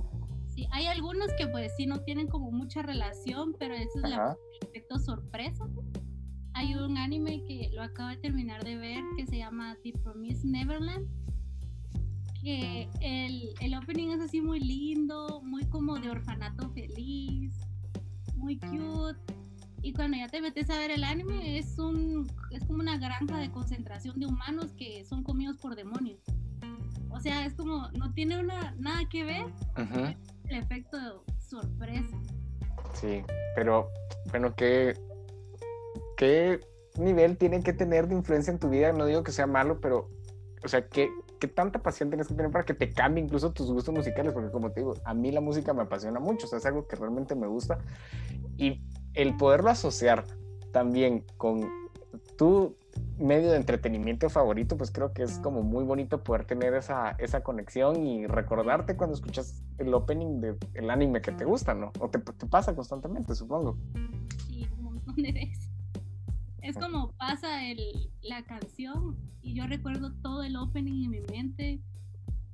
[0.48, 4.16] Sí, hay algunos que pues sí no tienen como mucha relación, pero eso es la
[4.26, 4.38] Ajá.
[4.62, 5.66] efecto sorpresa.
[6.54, 10.46] Hay un anime que lo acabo de terminar de ver que se llama The Promised
[10.46, 11.08] Neverland.
[12.42, 17.54] Que el, el opening es así muy lindo, muy como de orfanato feliz,
[18.36, 19.20] muy cute.
[19.82, 23.38] Y cuando ya te metes a ver el anime, es, un, es como una granja
[23.38, 26.20] de concentración de humanos que son comidos por demonios.
[27.10, 29.46] O sea, es como, no tiene una, nada que ver
[30.48, 32.18] el efecto de sorpresa.
[32.94, 33.22] Sí,
[33.56, 33.90] pero
[34.32, 34.94] bueno, ¿qué,
[36.20, 36.60] ¿qué
[36.98, 38.92] nivel tiene que tener de influencia en tu vida?
[38.92, 40.10] No digo que sea malo, pero,
[40.62, 43.72] o sea, ¿qué, qué tanta pasión tienes que tener para que te cambie incluso tus
[43.72, 44.34] gustos musicales?
[44.34, 46.86] Porque como te digo, a mí la música me apasiona mucho, o sea, es algo
[46.88, 47.80] que realmente me gusta.
[48.58, 50.26] Y el poderlo asociar
[50.74, 51.62] también con
[52.38, 52.76] tu
[53.18, 57.44] medio de entretenimiento favorito, pues creo que es como muy bonito poder tener esa, esa
[57.44, 61.94] conexión y recordarte cuando escuchas el opening del anime que te gusta, ¿no?
[62.02, 63.78] O te, te pasa constantemente, supongo.
[64.48, 65.50] Sí, un montón de.
[66.62, 71.82] Es como pasa el, la canción y yo recuerdo todo el opening en mi mente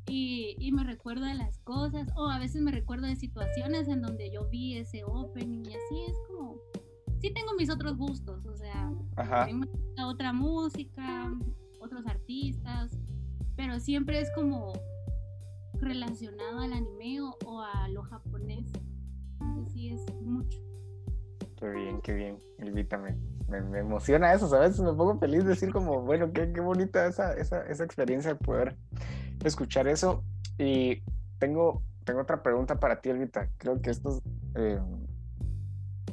[0.07, 4.03] y, y, me recuerdo de las cosas o a veces me recuerdo de situaciones en
[4.03, 6.59] donde yo vi ese opening y así es como
[7.19, 9.47] sí tengo mis otros gustos, o sea, Ajá.
[9.47, 11.33] me gusta otra música,
[11.79, 12.97] otros artistas,
[13.55, 14.73] pero siempre es como
[15.79, 18.71] relacionado al anime o, a lo japonés.
[19.39, 20.59] Entonces sí es mucho.
[21.57, 23.17] Qué bien, qué bien, invítame.
[23.47, 24.79] Me, emociona eso, ¿sabes?
[24.79, 28.39] Me pongo feliz de decir como, bueno, qué, qué bonita esa, esa, esa experiencia de
[28.39, 28.75] poder
[29.43, 30.23] escuchar eso.
[30.57, 31.03] Y
[31.37, 33.49] tengo, tengo otra pregunta para ti, Elvita.
[33.57, 34.21] Creo que esto
[34.55, 34.79] eh,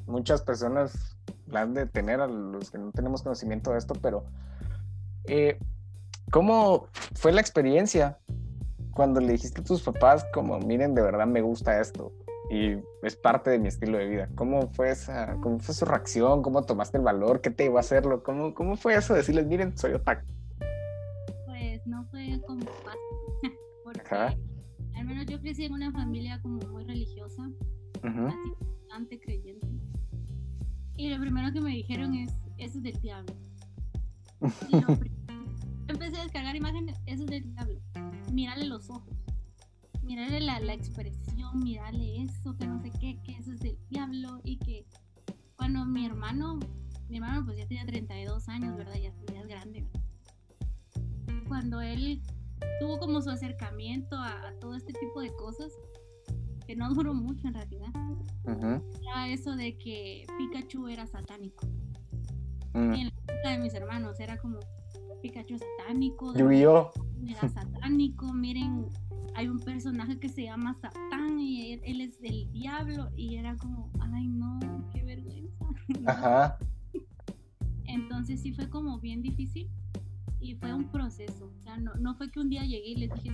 [0.07, 1.17] muchas personas
[1.47, 4.25] la han de tener, a los que no tenemos conocimiento de esto, pero
[5.25, 5.59] eh,
[6.31, 8.19] ¿cómo fue la experiencia
[8.93, 12.13] cuando le dijiste a tus papás como, miren, de verdad me gusta esto
[12.51, 14.29] y es parte de mi estilo de vida?
[14.35, 16.43] ¿Cómo fue esa, cómo fue su reacción?
[16.43, 17.41] ¿Cómo tomaste el valor?
[17.41, 18.23] ¿Qué te iba a hacerlo?
[18.23, 19.15] ¿Cómo, cómo fue eso?
[19.15, 20.27] Decirles, miren, soy otaku.
[21.47, 23.53] Pues no fue como fácil,
[23.85, 24.37] porque
[24.95, 27.43] al menos yo crecí en una familia como muy religiosa,
[28.03, 29.67] así, bastante creyente.
[30.97, 33.35] Y lo primero que me dijeron es, eso es del diablo.
[35.89, 37.81] empecé a descargar imágenes, eso es del diablo.
[38.33, 39.15] Mírale los ojos,
[40.03, 44.41] mírale la, la expresión, mírale eso, que no sé qué, que eso es del diablo.
[44.45, 44.87] Y que
[45.57, 46.59] cuando mi hermano,
[47.09, 48.95] mi hermano pues ya tenía 32 años, ¿verdad?
[48.95, 49.87] Ya, es grande,
[51.49, 52.23] Cuando él
[52.81, 55.73] tuvo como su acercamiento a todo este tipo de cosas,
[56.67, 57.91] que no duró mucho en realidad.
[58.45, 61.67] Era eso de que Pikachu era satánico.
[62.75, 62.95] Mm.
[62.95, 64.61] Y en la época de mis hermanos era como
[65.21, 66.33] Pikachu satánico.
[66.35, 68.89] Era satánico, miren,
[69.35, 73.91] hay un personaje que se llama Satán y él, es del diablo y era como,
[74.01, 74.61] ay no,
[74.93, 75.67] qué vergüenza.
[76.07, 76.59] Ajá.
[77.87, 79.71] Entonces sí fue como bien difícil
[80.41, 81.47] y fue un proceso.
[81.47, 83.31] O sea, no, no fue que un día llegué y les dije,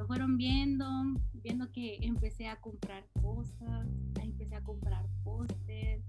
[0.00, 0.86] lo fueron viendo,
[1.34, 3.86] viendo que empecé a comprar cosas,
[4.22, 6.02] empecé a comprar pósters,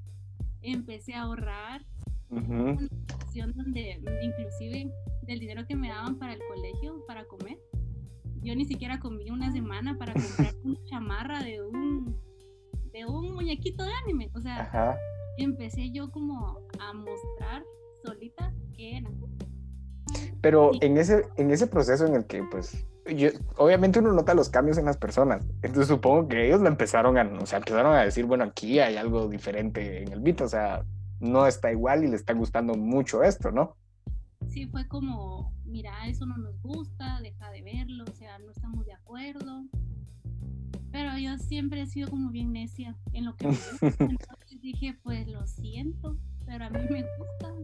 [0.62, 1.86] empecé a ahorrar.
[2.30, 4.90] Una situación donde inclusive
[5.24, 7.60] del dinero que me daban para el colegio, para comer,
[8.42, 12.18] yo ni siquiera comí una semana para comprar una chamarra de un,
[12.92, 14.32] de un muñequito de anime.
[14.34, 14.98] O sea,
[15.38, 17.64] empecé yo como a mostrar
[18.04, 19.10] solita que era.
[20.42, 22.86] Pero en, ese, en ese proceso en el que pues
[23.58, 25.44] obviamente uno nota los cambios en las personas.
[25.62, 28.98] Entonces supongo que ellos lo empezaron a, o sea, empezaron a decir, bueno, aquí hay
[28.98, 30.84] algo diferente en el beat, o sea,
[31.20, 33.78] no está igual y le está gustando mucho esto, ¿no?
[34.52, 38.86] Sí, fue como, mira, eso no nos gusta, deja de verlo, o sea, no estamos
[38.86, 39.64] de acuerdo.
[40.92, 43.88] Pero yo siempre he sido como bien necia en lo que me gusta.
[44.04, 47.56] Entonces dije, pues lo siento, pero a mí me gusta.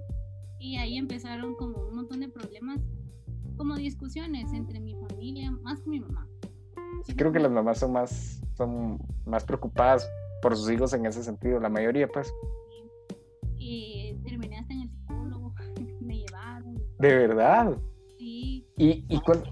[0.62, 2.80] Y ahí empezaron como un montón de problemas
[3.58, 6.26] como discusiones entre mi familia, más con mi mamá.
[7.04, 10.10] Sí, creo que las mamás son más, son más preocupadas
[10.42, 12.32] por sus hijos en ese sentido, la mayoría pues.
[13.58, 14.87] Y terminé hasta en el.
[17.00, 17.78] ¿De verdad?
[18.18, 18.66] Sí.
[18.78, 19.44] ¿Y, y cuál,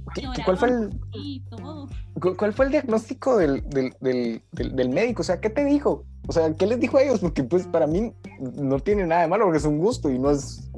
[0.45, 1.87] cuál, fue el, todo.
[2.37, 5.21] cuál fue el diagnóstico del, del, del, del, médico?
[5.21, 6.05] O sea, ¿qué te dijo?
[6.27, 7.19] O sea, ¿qué les dijo a ellos?
[7.19, 10.31] Porque pues para mí no tiene nada de malo, porque es un gusto y no
[10.31, 10.69] es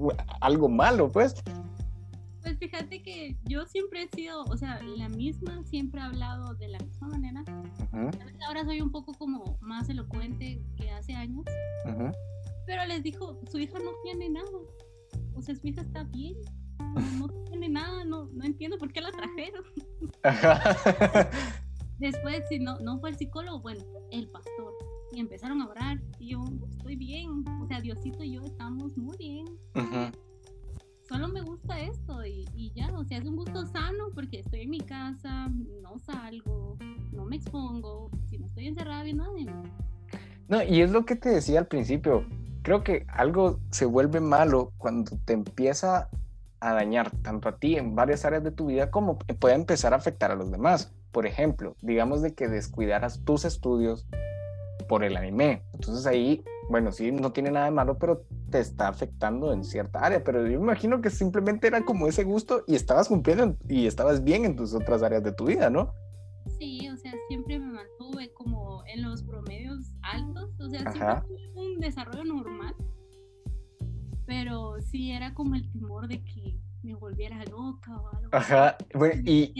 [0.42, 1.36] algo malo, pues.
[2.42, 6.70] Pues fíjate que yo siempre he sido, o sea, la misma, siempre he hablado de
[6.70, 7.44] la misma manera.
[8.48, 11.44] Ahora soy un poco como más elocuente que hace años.
[12.66, 14.48] Pero les dijo, su hija no tiene nada.
[15.38, 16.36] O sea, su hija está bien.
[17.20, 19.64] No, tiene nada, no, no entiendo por qué la trajeron.
[22.00, 24.74] Después, si no, no fue el psicólogo, bueno, el pastor.
[25.12, 26.02] Y empezaron a orar.
[26.20, 27.46] Y yo, estoy bien.
[27.62, 29.46] O sea, Diosito y yo estamos muy bien
[31.08, 34.70] solo me gusta esto y, ya, o sea, es un gusto sano porque estoy en
[34.70, 35.50] mi casa,
[35.82, 36.78] no salgo,
[37.14, 39.54] no me expongo, si no estoy encerrada viendo anime.
[40.50, 42.26] No, y es lo que te decía al principio.
[42.68, 46.10] Creo que algo se vuelve malo cuando te empieza
[46.60, 49.96] a dañar tanto a ti en varias áreas de tu vida como puede empezar a
[49.96, 50.94] afectar a los demás.
[51.14, 54.06] Por ejemplo, digamos de que descuidaras tus estudios
[54.90, 55.64] por el anime.
[55.76, 60.00] Entonces ahí, bueno, sí, no tiene nada de malo, pero te está afectando en cierta
[60.00, 60.22] área.
[60.26, 64.26] Pero yo me imagino que simplemente era como ese gusto y estabas cumpliendo y estabas
[64.26, 65.94] bien en tus otras áreas de tu vida, ¿no?
[66.60, 69.77] Sí, o sea, siempre me mantuve como en los promedios
[70.12, 72.76] altos, o sea, siempre tuve un desarrollo normal,
[74.26, 78.30] pero sí era como el temor de que me volviera loca o algo.
[78.32, 79.54] Ajá, bueno, y...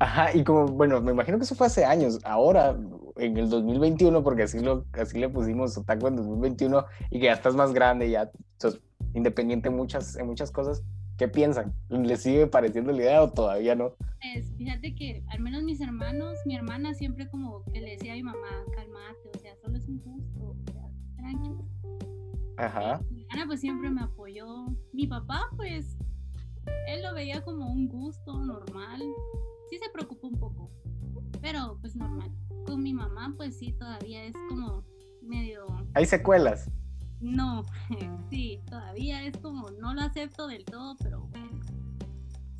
[0.00, 2.78] Ajá, y como, bueno, me imagino que eso fue hace años, ahora,
[3.16, 7.32] en el 2021, porque así, lo, así le pusimos Otaku en 2021, y que ya
[7.32, 8.80] estás más grande, ya sos
[9.14, 10.84] independiente en muchas, en muchas cosas,
[11.18, 11.74] ¿qué piensan?
[11.90, 13.92] ¿Les sigue pareciendo la idea o todavía no?
[14.22, 18.16] Pues fíjate que al menos mis hermanos, mi hermana siempre como que le decía a
[18.16, 21.68] mi mamá, calmate, o sea, solo es un gusto, o sea, tranquilo.
[22.56, 23.00] Ajá.
[23.10, 24.66] Mi hermana pues siempre me apoyó.
[24.92, 25.98] Mi papá pues,
[26.88, 29.02] él lo veía como un gusto normal
[29.68, 30.70] sí se preocupó un poco,
[31.40, 32.30] pero pues normal.
[32.66, 34.84] Con mi mamá pues sí, todavía es como
[35.22, 35.66] medio...
[35.94, 36.70] ¿Hay secuelas?
[37.20, 37.64] No,
[38.30, 41.60] sí, todavía es como, no lo acepto del todo, pero bueno.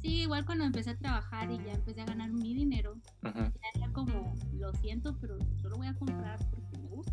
[0.00, 3.92] Sí, igual cuando empecé a trabajar y ya empecé a ganar mi dinero, ya era
[3.92, 7.12] como, lo siento, pero yo lo voy a comprar porque me gusta.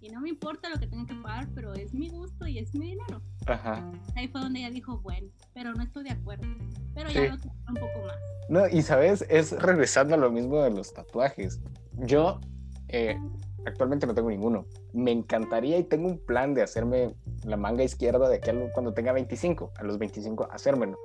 [0.00, 2.72] Y no me importa lo que tenga que pagar, pero es mi gusto y es
[2.74, 3.20] mi dinero.
[3.46, 3.90] Ajá.
[4.14, 6.46] Ahí fue donde ella dijo, bueno, pero no estoy de acuerdo.
[6.94, 8.16] Pero ya lo un poco más.
[8.48, 11.60] No, y sabes, es regresando a lo mismo de los tatuajes.
[11.94, 12.40] Yo
[12.88, 13.18] eh,
[13.66, 14.66] actualmente no tengo ninguno.
[14.92, 19.12] Me encantaría y tengo un plan de hacerme la manga izquierda de aquí cuando tenga
[19.12, 20.98] 25, a los 25, hacérmelo.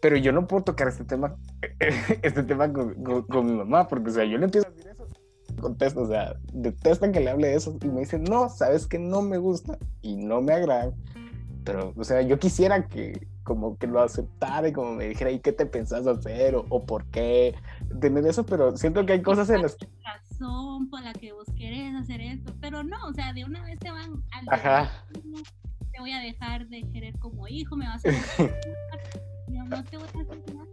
[0.00, 1.36] Pero yo no puedo tocar este tema,
[2.22, 5.06] este tema con, con, mi mamá, porque, o sea, yo le empiezo a decir eso,
[5.60, 8.98] contesto, o sea, detestan que le hable de eso y me dicen, no, sabes que
[8.98, 10.92] no me gusta y no me agrada
[11.64, 15.40] pero, o sea, yo quisiera que como que lo aceptara y como me dijera, ¿y
[15.40, 16.54] qué te pensás hacer?
[16.56, 17.54] O, por qué
[18.00, 19.76] tener eso, pero siento que hay cosas en las...
[20.42, 23.78] razón por la que vos querés hacer esto, pero no, o sea, de una vez
[23.78, 24.46] te van al...
[24.48, 24.90] Ajá.
[25.92, 28.10] Te voy a dejar de querer como hijo, me vas a...
[29.48, 30.66] no te voy a hacer nada.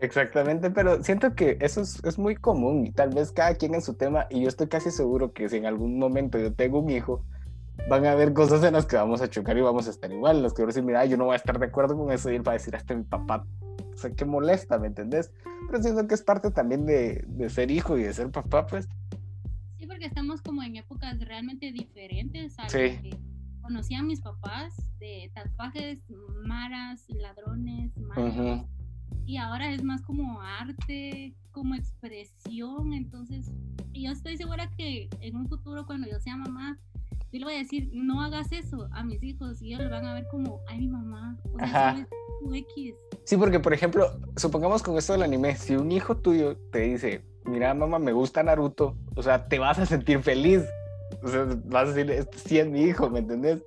[0.00, 3.80] Exactamente, pero siento que eso es, es, muy común y tal vez cada quien en
[3.80, 6.90] su tema y yo estoy casi seguro que si en algún momento yo tengo un
[6.90, 7.24] hijo,
[7.88, 10.42] van a haber cosas en las que vamos a chocar y vamos a estar igual,
[10.42, 12.30] las que voy a decir, mira, yo no voy a estar de acuerdo con eso
[12.30, 13.46] y él va a decir, este mi papá,
[13.96, 15.32] o sea, que molesta, ¿me entendés?
[15.70, 18.88] Pero siento que es parte también de, de, ser hijo y de ser papá, pues.
[19.78, 22.76] Sí, porque estamos como en épocas realmente diferentes a sí.
[22.78, 23.18] que
[23.62, 26.02] conocían mis papás, de tatuajes,
[26.44, 28.66] maras, ladrones, maras.
[29.24, 33.50] Y ahora es más como arte, como expresión, entonces,
[33.94, 36.78] yo estoy segura que en un futuro cuando yo sea mamá,
[37.32, 40.04] yo le voy a decir, no hagas eso a mis hijos y ellos lo van
[40.04, 42.06] a ver como, ay, mi mamá, o sea,
[42.54, 42.94] X.
[43.26, 47.22] Sí, porque por ejemplo, supongamos con esto del anime, si un hijo tuyo te dice,
[47.44, 50.62] mira, mamá, me gusta Naruto, o sea, te vas a sentir feliz.
[51.22, 53.64] O sea, vas a decir, este sí es mi hijo, ¿me entendés?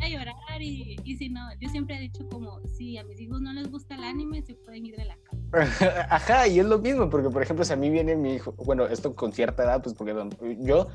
[0.00, 3.40] A llorar y, y si no, yo siempre he dicho como, si a mis hijos
[3.42, 6.06] no les gusta el anime, se pueden ir de la casa.
[6.10, 8.86] Ajá, y es lo mismo, porque por ejemplo, si a mí viene mi hijo, bueno,
[8.86, 10.14] esto con cierta edad, pues porque
[10.60, 10.88] yo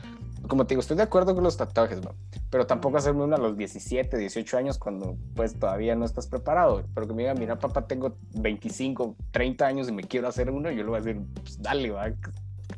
[0.47, 2.15] como te digo, estoy de acuerdo con los tatuajes, ¿no?
[2.49, 6.83] Pero tampoco hacerme uno a los 17, 18 años cuando pues todavía no estás preparado.
[6.93, 10.71] Pero que me diga, mira, papá, tengo 25, 30 años y me quiero hacer uno,
[10.71, 12.11] yo le voy a decir, pues dale, va,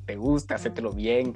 [0.06, 1.36] te gusta, hacételo bien,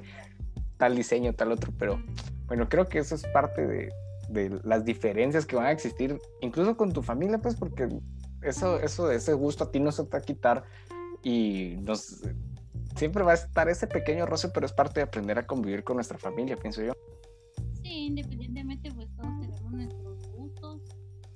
[0.76, 1.72] tal diseño, tal otro.
[1.78, 2.02] Pero
[2.46, 3.92] bueno, creo que eso es parte de,
[4.28, 7.88] de las diferencias que van a existir, incluso con tu familia, pues, porque
[8.42, 10.64] eso, eso, ese gusto a ti no se te va a quitar
[11.22, 12.22] y nos
[12.94, 15.96] siempre va a estar ese pequeño roce, pero es parte de aprender a convivir con
[15.96, 16.92] nuestra familia, pienso yo.
[17.82, 20.80] Sí, independientemente, pues todos tenemos nuestros gustos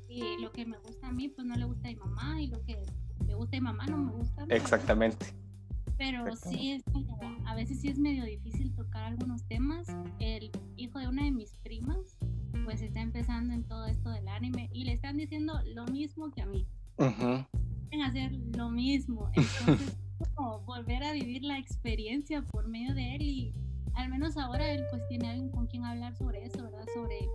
[0.08, 2.46] y lo que me gusta a mí, pues no le gusta a mi mamá y
[2.48, 2.82] lo que
[3.26, 4.46] me gusta a mi mamá no me gusta.
[4.48, 5.26] Exactamente.
[5.96, 9.88] Pero sí es como, a veces sí es medio difícil tocar algunos temas.
[10.20, 12.16] El hijo de una de mis primas,
[12.64, 16.42] pues está empezando en todo esto del anime y le están diciendo lo mismo que
[16.42, 16.66] a mí.
[16.98, 17.42] Uh
[18.04, 19.30] hacer lo mismo.
[19.34, 19.96] Entonces,
[20.34, 23.54] como volver a vivir la experiencia por medio de él y
[23.94, 26.86] al menos ahora él pues tiene alguien con quien hablar sobre eso, ¿verdad?
[26.94, 27.28] Sobre,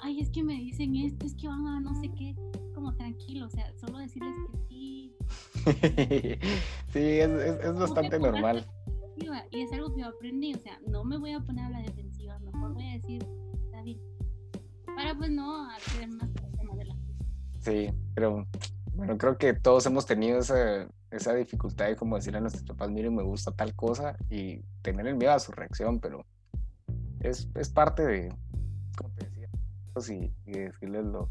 [0.00, 2.34] ay, es que me dicen esto, es que van a no sé qué,
[2.74, 5.14] como tranquilo, o sea, solo decirles que sí.
[6.92, 8.66] sí, es, es, bastante normal.
[9.50, 11.82] Y es algo que yo aprendí, o sea, no me voy a poner a la
[11.82, 13.26] defensiva, mejor voy a decir,
[13.64, 13.98] está bien,
[14.94, 16.96] para pues no hacer más tema de la
[17.58, 18.46] Sí, pero
[18.94, 22.90] bueno, creo que todos hemos tenido esa, esa dificultad de como decirle a nuestros papás,
[22.90, 26.24] miren, me gusta tal cosa y tener el miedo a su reacción, pero
[27.20, 28.34] es, es parte de,
[28.96, 29.48] como te decía,
[30.14, 31.28] y, y decirles lo,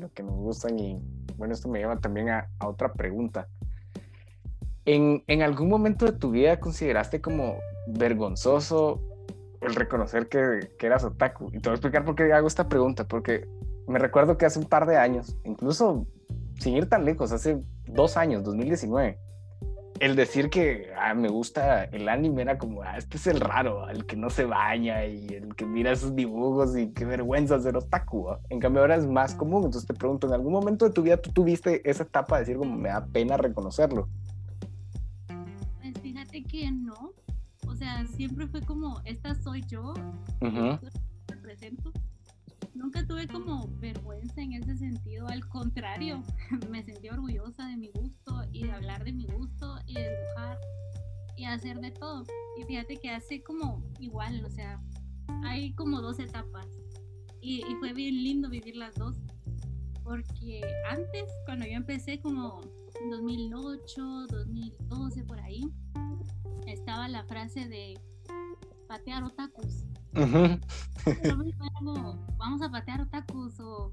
[0.00, 0.78] lo, que nos gustan.
[0.78, 1.00] Y
[1.36, 3.48] bueno, esto me lleva también a, a otra pregunta.
[4.84, 7.56] ¿En, ¿En, algún momento de tu vida consideraste como
[7.88, 9.02] vergonzoso
[9.60, 11.48] el reconocer que, que, eras otaku?
[11.48, 13.48] Y te voy a explicar por qué hago esta pregunta, porque
[13.88, 16.06] me recuerdo que hace un par de años, incluso
[16.60, 19.18] sin ir tan lejos, hace dos años, 2019,
[20.00, 23.88] el decir que ah, me gusta el anime era como, ah, este es el raro,
[23.88, 27.76] el que no se baña y el que mira sus dibujos y qué vergüenza ser
[27.76, 28.28] otaku.
[28.50, 29.64] En cambio ahora es más común.
[29.64, 32.56] Entonces te pregunto, ¿en algún momento de tu vida tú tuviste esa etapa de decir
[32.56, 34.08] como me da pena reconocerlo?
[35.80, 37.12] Pues fíjate que no.
[37.66, 39.94] O sea, siempre fue como, esta soy yo,
[41.28, 41.92] represento
[42.76, 46.22] nunca tuve como vergüenza en ese sentido, al contrario,
[46.70, 50.58] me sentí orgullosa de mi gusto y de hablar de mi gusto y de dibujar
[51.36, 52.24] y hacer de todo.
[52.58, 54.80] Y fíjate que hace como igual, o sea,
[55.44, 56.66] hay como dos etapas
[57.40, 59.16] y, fue bien lindo vivir las dos.
[60.02, 62.60] Porque antes, cuando yo empecé como
[63.00, 65.62] en 2008, 2012, por ahí,
[66.66, 67.98] estaba la frase de
[68.88, 69.84] patear otakus
[72.38, 73.92] vamos a patear otakus o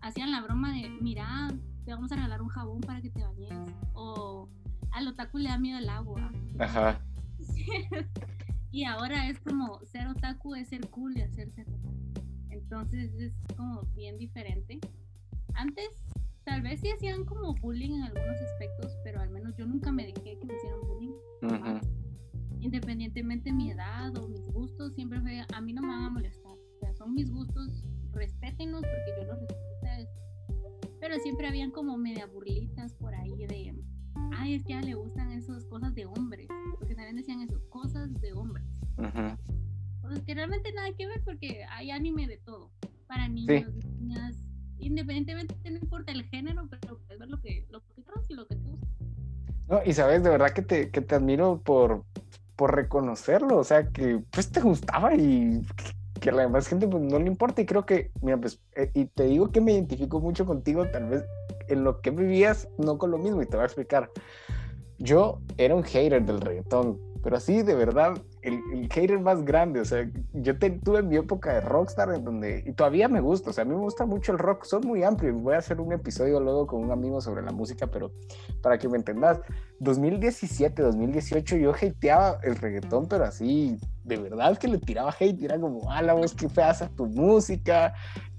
[0.00, 1.48] hacían la broma de, mira,
[1.84, 3.52] te vamos a regalar un jabón para que te bañes
[3.94, 4.48] o
[4.92, 6.30] al otaku le da miedo el agua.
[6.58, 7.00] Ajá.
[8.72, 11.94] y ahora es como ser otaku es ser cool y hacerse otaku.
[12.50, 14.80] Entonces es como bien diferente.
[15.54, 15.88] Antes
[16.44, 20.06] tal vez sí hacían como bullying en algunos aspectos, pero al menos yo nunca me
[20.06, 21.12] dejé que me hicieran bullying.
[21.42, 21.80] Ajá
[22.60, 26.10] independientemente de mi edad o mis gustos, siempre fue, a mí no me van a
[26.10, 26.52] molestar.
[26.52, 30.08] O sea, son mis gustos, respétenlos porque yo los respeto a ustedes.
[31.00, 33.74] Pero siempre habían como media burlitas por ahí de,
[34.32, 36.48] ay, es que a le gustan esas cosas de hombres.
[36.78, 38.66] Porque también decían eso, cosas de hombres.
[40.02, 42.70] Pues que realmente nada que ver porque hay anime de todo.
[43.06, 44.36] Para niños, niñas,
[44.78, 48.56] independientemente, no importa el género, pero puedes ver lo que, lo que y lo que
[48.56, 48.86] te gusta.
[49.68, 52.04] No, y sabes, de verdad que te, que te admiro por,
[52.60, 55.62] por reconocerlo, o sea, que pues te gustaba y
[56.20, 58.90] que a la demás gente pues no le importa y creo que, mira, pues, eh,
[58.92, 61.24] y te digo que me identifico mucho contigo, tal vez
[61.68, 64.10] en lo que vivías, no con lo mismo, y te voy a explicar.
[64.98, 69.80] Yo era un hater del reggaetón, pero así de verdad, el, el hater más grande,
[69.80, 73.52] o sea, yo tuve mi época de rockstar en donde, y todavía me gusta, o
[73.52, 75.92] sea, a mí me gusta mucho el rock, son muy amplios, voy a hacer un
[75.92, 78.10] episodio luego con un amigo sobre la música, pero
[78.62, 79.40] para que me entendas,
[79.80, 85.58] 2017, 2018 yo hateaba el reggaetón, pero así, de verdad que le tiraba hate, era
[85.58, 87.94] como, ah, la voz que feas a tu música,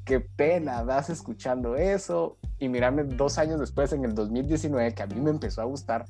[0.05, 5.07] qué pena das escuchando eso, y mírame dos años después, en el 2019, que a
[5.07, 6.05] mí me empezó a gustar,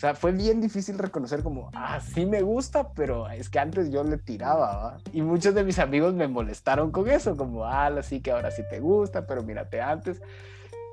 [0.00, 3.90] o sea, fue bien difícil reconocer como, ah, sí me gusta, pero es que antes
[3.90, 4.98] yo le tiraba, ¿va?
[5.12, 8.62] Y muchos de mis amigos me molestaron con eso, como, ah, sí que ahora sí
[8.70, 10.22] te gusta, pero mírate antes.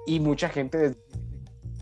[0.08, 0.98] Y mucha gente,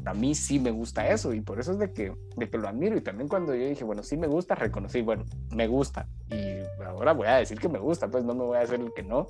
[0.05, 2.67] a mí sí me gusta eso, y por eso es de que, de que lo
[2.67, 2.95] admiro.
[2.95, 6.07] Y también cuando yo dije, bueno, sí me gusta, reconocí, bueno, me gusta.
[6.29, 8.93] Y ahora voy a decir que me gusta, pues no me voy a hacer el
[8.93, 9.25] que no.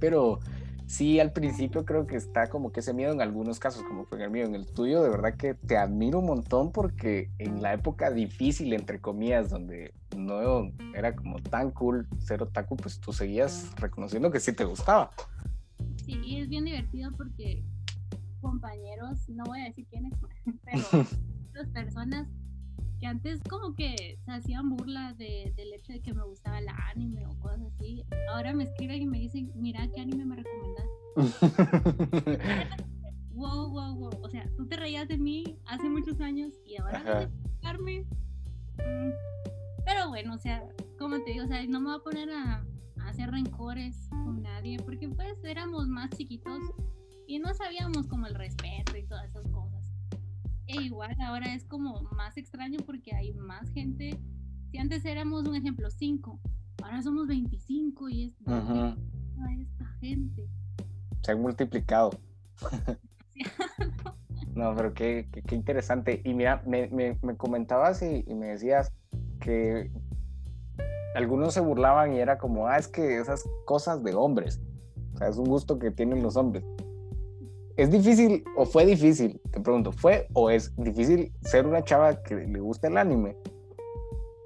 [0.00, 0.40] Pero
[0.86, 4.22] sí al principio creo que está como que ese miedo en algunos casos, como fue
[4.22, 7.74] el mío, en el estudio, de verdad que te admiro un montón porque en la
[7.74, 13.72] época difícil, entre comillas, donde no era como tan cool ser otaku, pues tú seguías
[13.76, 15.10] reconociendo que sí te gustaba.
[16.04, 17.64] Sí, y es bien divertido porque
[18.40, 20.12] compañeros, no voy a decir quiénes,
[20.64, 20.82] pero
[21.50, 22.28] otras personas
[22.98, 26.66] que antes como que se hacían burla de, del hecho de que me gustaba el
[26.92, 30.86] anime o cosas así, ahora me escriben y me dicen, mira, ¿qué anime me recomendas?
[33.30, 34.10] wow, wow, wow.
[34.22, 37.32] O sea, tú te reías de mí hace muchos años y ahora de mm.
[39.84, 40.64] Pero bueno, o sea,
[40.98, 42.64] como te digo, o sea, no me voy a poner a,
[43.00, 46.60] a hacer rencores con nadie porque pues éramos más chiquitos
[47.26, 49.75] y no sabíamos como el respeto y todas esas cosas.
[50.68, 54.18] E igual ahora es como más extraño porque hay más gente.
[54.70, 56.40] Si antes éramos un ejemplo 5,
[56.82, 58.96] ahora somos 25 y es Ajá.
[59.60, 60.48] esta gente.
[61.22, 62.10] Se han multiplicado.
[64.54, 66.20] no, pero qué, qué, interesante.
[66.24, 68.92] Y mira, me, me, me comentabas y, y, me decías
[69.40, 69.90] que
[71.14, 74.60] algunos se burlaban y era como, ah, es que esas cosas de hombres.
[75.14, 76.64] O sea, es un gusto que tienen los hombres.
[77.76, 79.38] ¿Es difícil o fue difícil?
[79.52, 83.36] Te pregunto, ¿fue o es difícil ser una chava que le gusta el anime?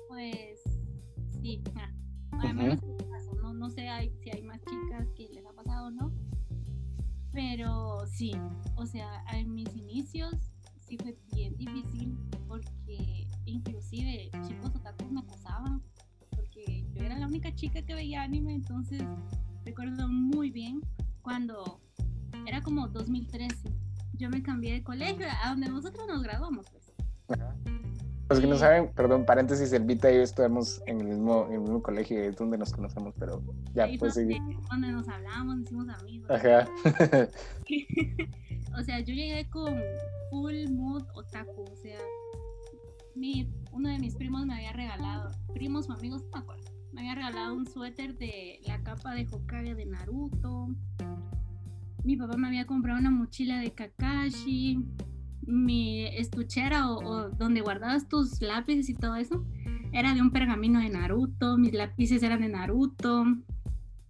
[0.09, 0.61] Pues
[1.41, 1.63] sí,
[2.33, 3.87] no, no sé
[4.21, 6.13] si hay más chicas que les ha pasado o no,
[7.33, 8.33] pero sí,
[8.75, 10.35] o sea, en mis inicios
[10.81, 12.19] sí fue bien difícil
[12.49, 15.81] porque inclusive chicos otakus me acosaban
[16.31, 19.03] porque yo era la única chica que veía anime, entonces
[19.65, 20.81] recuerdo muy bien
[21.23, 21.81] cuando
[22.47, 23.73] era como 2013.
[24.15, 26.93] Yo me cambié de colegio a donde nosotros nos graduamos, pues.
[28.31, 31.55] Los que no saben, perdón, paréntesis, el Vita y yo estuvimos en el mismo, en
[31.55, 33.43] el mismo colegio, es donde nos conocemos, pero
[33.75, 34.41] ya, pues seguir.
[34.71, 36.31] Donde nos hablamos, nos hicimos amigos.
[36.31, 36.69] Ajá.
[38.79, 39.75] o sea, yo llegué con
[40.31, 41.99] full mood otaku, o sea,
[43.17, 47.01] mi, uno de mis primos me había regalado, primos o amigos, no me acuerdo, me
[47.01, 50.69] había regalado un suéter de la capa de Hokage de Naruto.
[52.05, 54.79] Mi papá me había comprado una mochila de Kakashi.
[55.43, 59.45] Mi estuchera o, donde guardabas tus lápices y todo eso
[59.93, 61.59] era de un pergamino de Naruto.
[61.59, 63.25] Mis lápices eran de Naruto.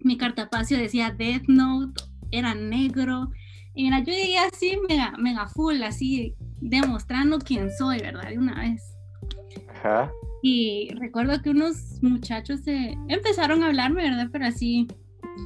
[0.00, 3.30] Mi cartapacio decía Death Note, era negro.
[3.74, 8.28] Y mira, yo llegué así, mega, mega full, así, demostrando quién soy, ¿verdad?
[8.28, 8.82] De una vez.
[9.68, 10.10] Ajá.
[10.42, 14.28] Y recuerdo que unos muchachos se empezaron a hablarme, ¿verdad?
[14.32, 14.88] Pero así,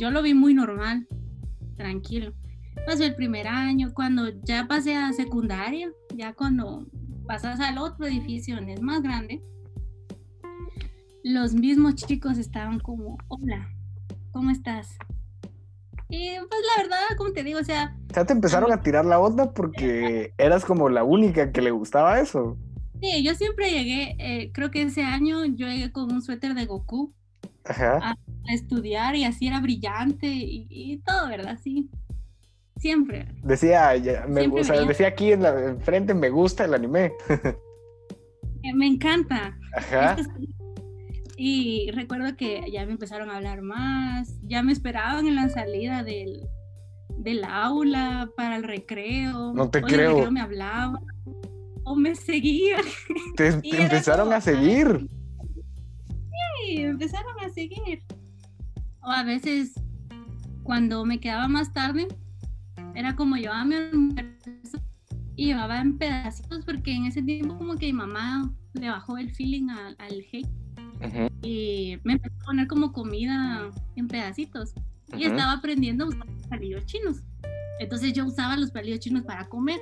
[0.01, 1.07] yo lo vi muy normal,
[1.77, 2.33] tranquilo.
[2.87, 6.87] Pasó el primer año, cuando ya pasé a secundaria, ya cuando
[7.27, 9.43] pasas al otro edificio donde es más grande,
[11.23, 13.71] los mismos chicos estaban como, hola,
[14.33, 14.99] ¿cómo estás?
[16.11, 17.97] Y pues la verdad, como te digo, o sea...
[18.15, 22.21] Ya te empezaron a tirar la onda porque eras como la única que le gustaba
[22.21, 22.59] eso.
[23.01, 26.67] Sí, yo siempre llegué, eh, creo que ese año yo llegué con un suéter de
[26.67, 27.13] Goku
[27.67, 28.15] A,
[28.53, 31.59] estudiar y así era brillante y, todo, ¿verdad?
[31.63, 31.89] Sí,
[32.77, 33.27] siempre.
[33.43, 33.93] Decía,
[34.29, 37.13] me, decía aquí en la frente, me gusta el anime.
[38.67, 39.59] Eh, me encanta.
[39.77, 40.17] Ajá.
[41.37, 46.03] Y recuerdo que ya me empezaron a hablar más, ya me esperaban en la salida
[46.03, 46.49] del,
[47.19, 49.53] del aula para el recreo.
[49.53, 50.01] No te creo.
[50.01, 51.05] El recreo me hablaban
[51.85, 52.83] o me seguían.
[53.37, 55.09] Te, empezaron a seguir.
[56.71, 58.03] Empezaron a seguir.
[59.03, 59.75] O a veces,
[60.63, 62.09] cuando me quedaba más tarde,
[62.95, 64.79] era como yo a mi almuerzo
[65.37, 69.35] y llevaba en pedacitos porque en ese tiempo como que mi mamá le bajó el
[69.35, 70.49] feeling al, al hate
[71.43, 74.75] y me empezó a poner como comida en pedacitos
[75.17, 77.23] y estaba aprendiendo a usar palillos chinos.
[77.79, 79.81] Entonces yo usaba los palillos chinos para comer.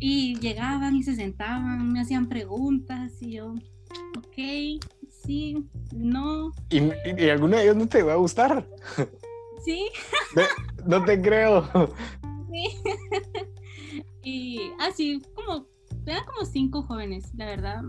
[0.00, 3.54] Y llegaban y se sentaban, me hacían preguntas y yo,
[4.18, 4.84] ok,
[5.24, 6.52] sí, no.
[6.70, 6.80] ¿Y,
[7.22, 8.66] y, alguno de ellos no te va a gustar?
[9.64, 9.88] Sí.
[10.86, 11.68] no te creo.
[12.52, 12.66] Sí.
[14.22, 15.66] y así, como,
[16.06, 17.82] eran como cinco jóvenes, la verdad.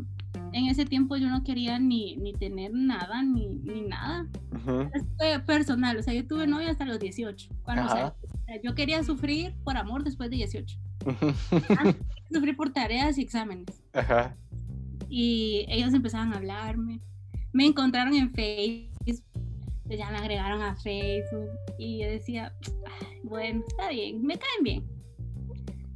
[0.53, 4.27] En ese tiempo yo no quería ni, ni tener nada, ni, ni nada.
[5.17, 7.49] Fue personal, o sea, yo tuve novia hasta los 18.
[7.63, 8.15] Cuando, o sea,
[8.63, 10.79] yo quería sufrir por amor después de 18.
[12.31, 13.83] sufrí por tareas y exámenes.
[13.93, 14.35] Ajá.
[15.09, 17.01] Y ellos empezaban a hablarme.
[17.55, 19.15] Me encontraron en Facebook,
[19.85, 21.47] ya me agregaron a Facebook
[21.79, 22.53] y yo decía,
[23.23, 24.83] bueno, está bien, me caen bien.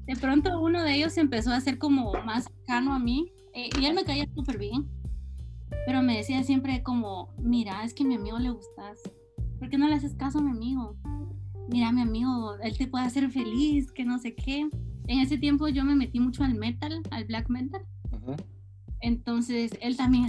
[0.05, 3.85] De pronto uno de ellos empezó a ser como más cercano a mí eh, y
[3.85, 4.87] él me caía súper bien.
[5.85, 9.01] Pero me decía siempre como, mira, es que a mi amigo le gustas.
[9.59, 10.95] ¿Por qué no le haces caso a mi amigo?
[11.67, 14.69] Mira, mi amigo, él te puede hacer feliz, que no sé qué
[15.09, 17.81] en ese tiempo yo me metí mucho al metal, al black metal.
[19.01, 20.23] Entonces él también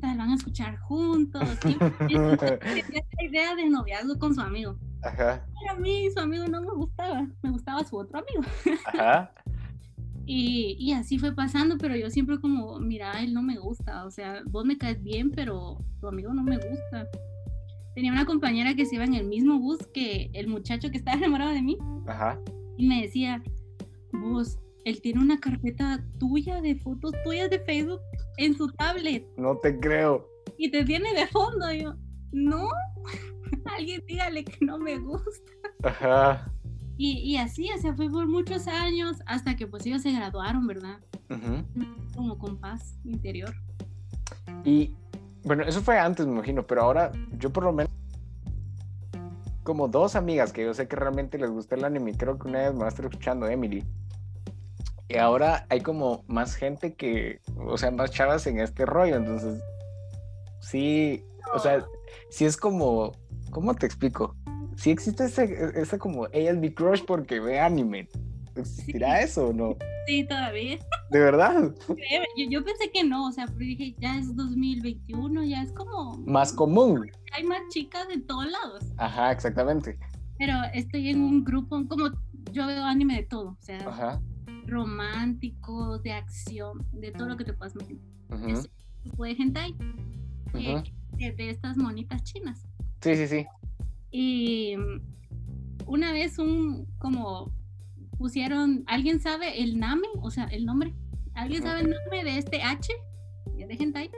[0.00, 1.42] van a escuchar juntos.
[1.64, 4.78] esa idea de noviazgo con su amigo.
[5.02, 5.44] Ajá.
[5.68, 8.42] a mí su amigo no me gustaba, me gustaba su otro amigo.
[8.86, 9.32] Ajá.
[10.26, 14.10] Y, y, así fue pasando, pero yo siempre como, mira, él no me gusta, o
[14.10, 17.06] sea, vos me caes bien, pero tu amigo no me gusta.
[17.94, 21.18] Tenía una compañera que se iba en el mismo bus que el muchacho que estaba
[21.18, 21.76] enamorado de mí.
[22.06, 22.40] Ajá.
[22.78, 23.42] Y me decía,
[24.12, 28.00] vos, él tiene una carpeta tuya de fotos tuyas de Facebook
[28.36, 29.26] en su tablet.
[29.36, 30.28] No te creo.
[30.58, 31.72] Y te tiene de fondo.
[31.72, 31.94] yo,
[32.32, 32.68] no,
[33.76, 35.52] alguien dígale que no me gusta.
[35.82, 36.50] Ajá.
[36.96, 40.66] Y, y, así, o sea, fue por muchos años hasta que pues ellos se graduaron,
[40.66, 41.00] ¿verdad?
[42.14, 43.52] Como con paz interior.
[44.64, 44.94] Y
[45.44, 47.92] bueno, eso fue antes, me imagino, pero ahora yo por lo menos
[49.64, 52.60] como dos amigas que yo sé que realmente les gusta el anime, creo que una
[52.60, 53.82] vez me va a estar escuchando Emily.
[55.08, 59.62] Y ahora hay como más gente que, o sea, más chavas en este rollo, entonces
[60.60, 61.22] sí,
[61.54, 61.84] o sea,
[62.30, 63.12] sí es como,
[63.50, 64.34] ¿cómo te explico?
[64.76, 68.08] Sí existe ese, ese como, ella es mi crush porque ve anime.
[68.56, 69.76] ¿Existirá eso o no?
[70.06, 70.78] Sí, todavía.
[71.10, 71.74] ¿De verdad?
[71.88, 76.16] Yo, yo, pensé que no, o sea, pero dije, ya es 2021, ya es como...
[76.18, 77.10] Más común.
[77.32, 78.84] Hay más chicas de todos lados.
[78.96, 79.98] Ajá, exactamente.
[80.38, 82.10] Pero estoy en un grupo, como
[82.52, 84.20] yo veo anime de todo, o sea, Ajá
[84.66, 88.02] romántico, de acción, de todo lo que te puedas imaginar.
[88.30, 88.52] Uh -huh.
[88.52, 88.70] Es un
[89.04, 89.74] grupo de hentai.
[90.52, 92.66] de, de estas monitas chinas.
[93.00, 93.46] Sí, sí, sí.
[94.10, 94.76] Y
[95.86, 97.52] una vez un como
[98.16, 100.06] pusieron, ¿alguien sabe el name?
[100.22, 100.94] O sea, el nombre.
[101.34, 102.92] ¿Alguien sabe el nombre de este H?
[103.56, 104.10] De hentai.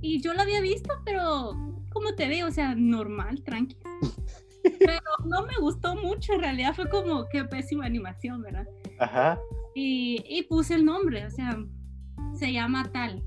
[0.00, 1.52] Y yo lo había visto, pero
[1.90, 3.76] como te veo, o sea, normal, tranqui.
[4.78, 8.66] pero no me gustó mucho, en realidad fue como que pésima animación, ¿verdad?
[9.02, 9.38] Ajá.
[9.74, 11.58] Y, y puse el nombre, o sea,
[12.34, 13.22] se llama tal.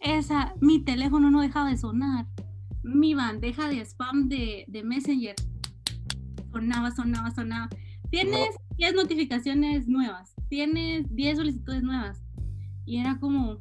[0.00, 2.26] Esa, mi teléfono no dejaba de sonar.
[2.82, 5.36] Mi bandeja de spam de, de Messenger
[6.50, 7.68] sonaba, sonaba, sonaba.
[8.10, 12.22] Tienes 10 notificaciones nuevas, tienes 10 solicitudes nuevas.
[12.84, 13.58] Y era como,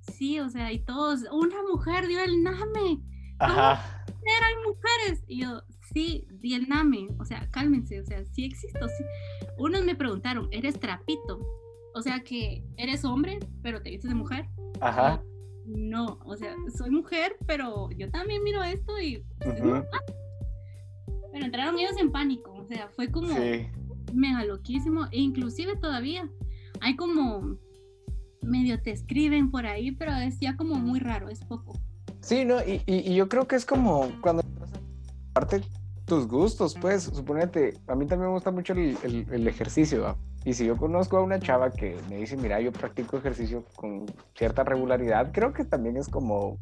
[0.00, 3.00] sí, o sea, y todos, una mujer dio el NAME.
[3.38, 4.04] Ajá.
[4.06, 5.24] Eran mujeres.
[5.26, 5.62] Y yo,
[5.92, 7.08] sí, di el NAME.
[7.18, 8.88] O sea, cálmense, o sea, sí existo.
[8.88, 9.04] Sí.
[9.58, 11.40] Unos me preguntaron, ¿eres trapito?
[11.94, 14.48] O sea, que eres hombre, pero te vistes de mujer.
[14.80, 15.22] Ajá.
[15.66, 19.24] No, o sea, soy mujer, pero yo también miro esto y...
[19.38, 19.60] Pues,
[21.32, 23.34] pero entraron ellos en pánico, o sea, fue como
[24.12, 26.28] mega loquísimo, e inclusive todavía
[26.80, 27.56] hay como
[28.42, 31.80] medio te escriben por ahí, pero es ya como muy raro, es poco.
[32.20, 34.42] Sí, no, y, y, yo creo que es como cuando
[35.30, 35.62] aparte
[36.04, 38.96] tus gustos, pues, suponete, a mí también me gusta mucho el,
[39.30, 43.16] el, ejercicio, y si yo conozco a una chava que me dice, mira, yo practico
[43.16, 46.58] ejercicio con cierta regularidad, creo que también es como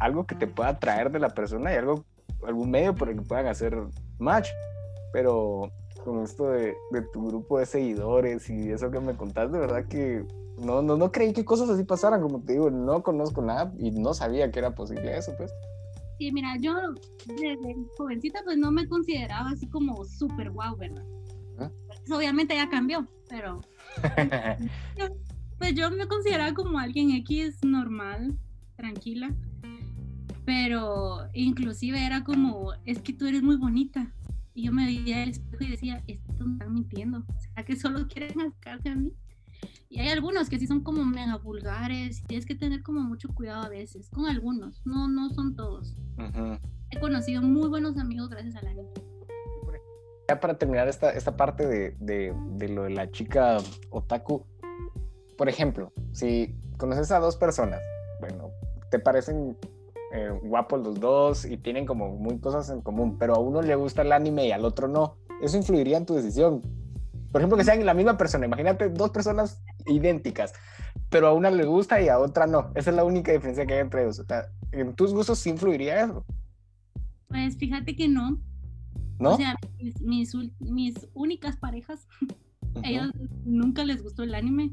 [0.00, 2.04] algo que te pueda traer de la persona y algo,
[2.44, 3.76] algún medio por el que puedan hacer
[4.18, 4.48] match.
[5.12, 5.70] Pero
[6.04, 9.84] con esto de, de tu grupo de seguidores y eso que me contaste, de verdad
[9.86, 10.24] que
[10.58, 13.90] no, no, no creí que cosas así pasaran, como te digo, no conozco nada y
[13.92, 15.52] no sabía que era posible eso, pues.
[16.20, 16.74] Sí, mira, yo
[17.24, 21.02] desde jovencita pues no me consideraba así como súper guau, ¿verdad?
[21.56, 23.62] Pues, obviamente ya cambió, pero
[25.56, 28.36] pues yo me consideraba como alguien X normal,
[28.76, 29.34] tranquila,
[30.44, 34.12] pero inclusive era como, es que tú eres muy bonita.
[34.52, 37.76] Y yo me veía el espejo y decía, esto me están mintiendo, o sea, que
[37.76, 39.10] solo quieren acercarse a mí.
[39.88, 43.28] Y hay algunos que sí son como mega vulgares y tienes que tener como mucho
[43.34, 45.96] cuidado a veces, con algunos, no, no son todos.
[46.90, 49.02] He conocido muy buenos amigos gracias a la gente.
[50.28, 53.58] Ya para terminar esta, esta parte de, de, de lo de la chica
[53.90, 54.46] otaku,
[55.36, 57.80] por ejemplo, si conoces a dos personas,
[58.20, 58.50] bueno,
[58.90, 59.56] te parecen
[60.12, 63.74] eh, guapos los dos y tienen como muy cosas en común, pero a uno le
[63.76, 66.60] gusta el anime y al otro no, eso influiría en tu decisión.
[67.30, 70.52] Por ejemplo, que sean la misma persona, imagínate dos personas idénticas,
[71.08, 72.72] pero a una le gusta y a otra no.
[72.74, 74.18] Esa es la única diferencia que hay entre ellos.
[74.18, 76.24] O sea, ¿en tus gustos sí influiría eso?
[77.28, 78.40] Pues fíjate que no.
[79.18, 79.34] ¿No?
[79.34, 82.08] O sea, mis, mis, únicas parejas,
[82.82, 83.10] ellos
[83.44, 84.72] nunca les gustó el anime.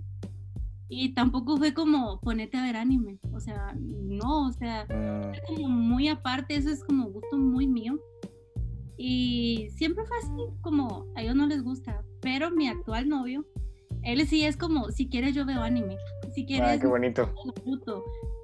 [0.89, 3.19] Y tampoco fue como ponete a ver anime.
[3.33, 5.53] O sea, no, o sea, mm.
[5.53, 7.99] como muy aparte, eso es como gusto muy mío.
[8.97, 12.03] Y siempre fue así, como a ellos no les gusta.
[12.21, 13.45] Pero mi actual novio,
[14.03, 15.97] él sí es como, si quieres yo veo anime.
[16.33, 16.69] Si quieres...
[16.69, 17.33] Ah, qué bonito.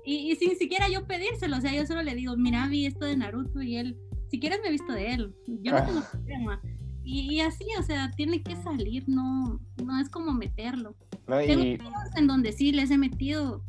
[0.05, 3.05] Y, y, sin siquiera yo pedírselo, o sea, yo solo le digo, mira, vi esto
[3.05, 3.97] de Naruto y él,
[4.29, 5.35] si quieres me he visto de él.
[5.47, 6.09] Yo no tengo ah.
[6.11, 6.61] problema.
[7.05, 10.95] Y, así, o sea, tiene que salir, no, no es como meterlo.
[11.27, 11.77] Tengo
[12.15, 13.61] en donde sí les he metido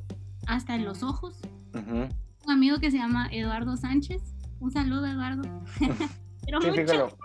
[0.47, 1.41] hasta en los ojos.
[1.75, 4.23] Un amigo que se llama Eduardo Sánchez.
[4.61, 5.43] Un saludo, Eduardo.
[6.47, 6.71] Pero sí,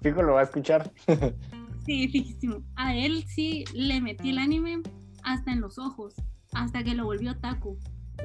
[0.02, 0.92] fijo, lo, va a escuchar.
[1.90, 2.64] sí, fijísimo.
[2.76, 4.82] A él sí le metí el anime
[5.24, 6.14] hasta en los ojos,
[6.54, 7.78] hasta que lo volvió taku.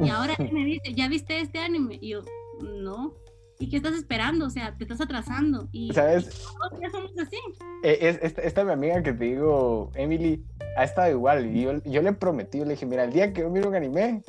[0.02, 1.98] Y ahora me dice, ¿ya viste este anime?
[2.00, 2.22] Y yo,
[2.62, 3.14] no.
[3.58, 4.46] ¿Y qué estás esperando?
[4.46, 5.68] O sea, te estás atrasando.
[5.72, 6.46] Y ¿Sabes?
[6.80, 7.36] ya somos así.
[7.84, 10.44] E, es, esta, esta mi amiga que te digo, Emily,
[10.76, 11.56] ha estado igual.
[11.56, 14.22] Y yo, yo le prometí, le dije, mira, el día que yo miro un anime,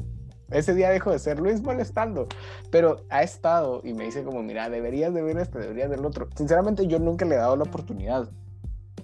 [0.52, 2.28] ese día dejo de ser Luis molestando.
[2.72, 6.30] Pero ha estado y me dice como, mira, deberías de ver este, deberías del otro.
[6.38, 8.30] Sinceramente, yo nunca le he dado la oportunidad.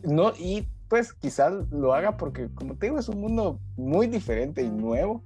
[0.04, 4.62] No, y pues quizás lo haga porque, como te digo, es un mundo muy diferente
[4.62, 5.24] y nuevo.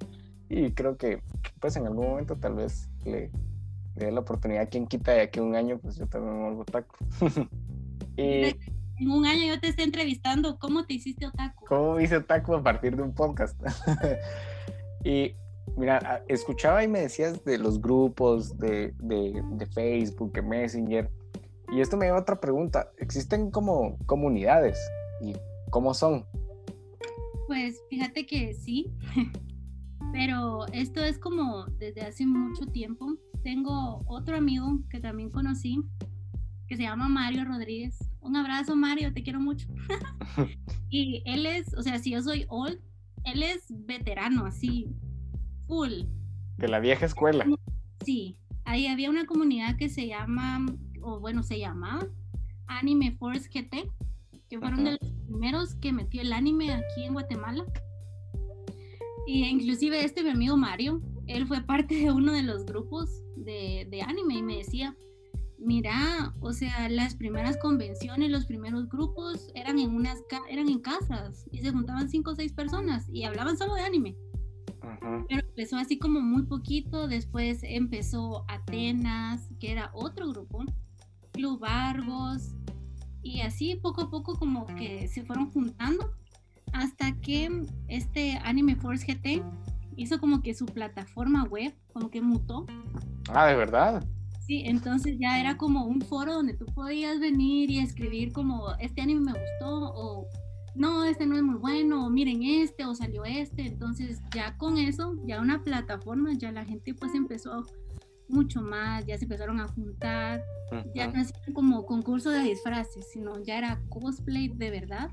[0.50, 1.22] Y creo que,
[1.60, 3.32] pues en algún momento tal vez le,
[3.96, 4.70] le dé la oportunidad.
[4.70, 6.96] Quien quita de aquí un año, pues yo también me vuelvo otaku.
[8.18, 8.56] y,
[8.98, 10.58] en un año yo te estoy entrevistando.
[10.60, 11.66] ¿Cómo te hiciste otaku?
[11.66, 13.60] ¿Cómo hice otaku a partir de un podcast?
[15.04, 15.34] y
[15.76, 21.12] mira, escuchaba y me decías de los grupos de, de, de Facebook, de Messenger.
[21.72, 22.92] Y esto me lleva a otra pregunta.
[22.98, 24.80] ¿Existen como comunidades?
[25.22, 25.36] ¿Y
[25.70, 26.26] cómo son?
[27.48, 28.92] Pues fíjate que sí,
[30.14, 33.16] pero esto es como desde hace mucho tiempo.
[33.44, 35.80] Tengo otro amigo que también conocí,
[36.68, 37.98] que se llama Mario Rodríguez.
[38.22, 39.68] Un abrazo, Mario, te quiero mucho.
[40.90, 42.80] y él es, o sea, si yo soy old,
[43.24, 44.88] él es veterano, así,
[45.68, 46.06] full.
[46.58, 47.46] De la vieja escuela.
[48.04, 50.66] Sí, ahí había una comunidad que se llama,
[51.06, 52.08] o bueno, se llamaba
[52.68, 53.92] Anime Force GT,
[54.50, 57.64] que fueron de los primeros que metió el anime aquí en Guatemala.
[59.28, 63.88] Y inclusive este mi amigo Mario, él fue parte de uno de los grupos de,
[63.90, 64.96] de anime y me decía,
[65.58, 71.48] mira, o sea, las primeras convenciones, los primeros grupos eran en unas eran en casas
[71.52, 74.16] y se juntaban cinco o seis personas y hablaban solo de anime.
[75.28, 80.64] Pero empezó así como muy poquito, después empezó Atenas, que era otro grupo,
[81.36, 82.56] Club Argos,
[83.22, 86.12] y así poco a poco como que se fueron juntando
[86.74, 87.50] hasta que
[87.88, 89.44] este Anime Force GT
[89.96, 92.66] hizo como que su plataforma web, como que mutó.
[93.30, 94.06] Ah, de verdad.
[94.46, 99.02] Sí, entonces ya era como un foro donde tú podías venir y escribir como, este
[99.02, 100.28] anime me gustó, o
[100.76, 103.66] no, este no es muy bueno, o miren este, o salió este.
[103.66, 107.66] Entonces ya con eso, ya una plataforma, ya la gente pues empezó
[108.28, 110.44] mucho más, ya se empezaron a juntar,
[110.94, 115.12] ya no hacían como concurso de disfraces, sino ya era cosplay de verdad.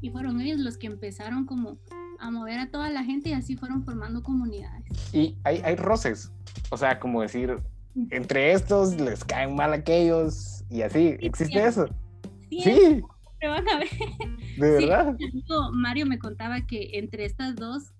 [0.00, 1.78] Y fueron ellos los que empezaron como
[2.20, 4.84] a mover a toda la gente y así fueron formando comunidades.
[5.12, 6.32] Y hay, hay roces,
[6.70, 7.58] o sea, como decir,
[8.10, 11.16] entre estos les caen mal aquellos y así.
[11.20, 11.86] ¿Existe eso?
[12.50, 12.62] Sí.
[12.62, 13.02] sí.
[13.42, 13.88] van a ver.
[14.56, 15.16] ¿De verdad?
[15.72, 17.92] Mario me contaba que entre estas dos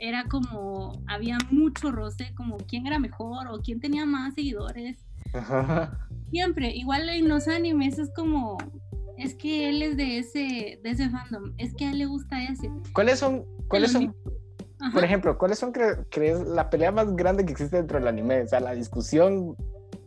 [0.00, 4.98] era como, había mucho roce, como quién era mejor o quién tenía más seguidores.
[6.30, 8.56] Siempre, igual en los animes es como,
[9.18, 12.42] es que él es de ese, de ese fandom, es que a él le gusta
[12.42, 12.70] ese.
[12.94, 14.16] ¿Cuáles son, cuáles son,
[14.92, 18.40] por ejemplo, ¿cuáles son, crees, la pelea más grande que existe dentro del anime?
[18.40, 19.54] O sea, la discusión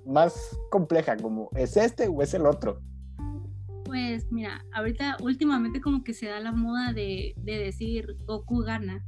[0.08, 2.82] más compleja, como, ¿es este o es el otro?
[3.86, 9.06] Pues mira, ahorita últimamente como que se da la moda de, de decir Goku gana.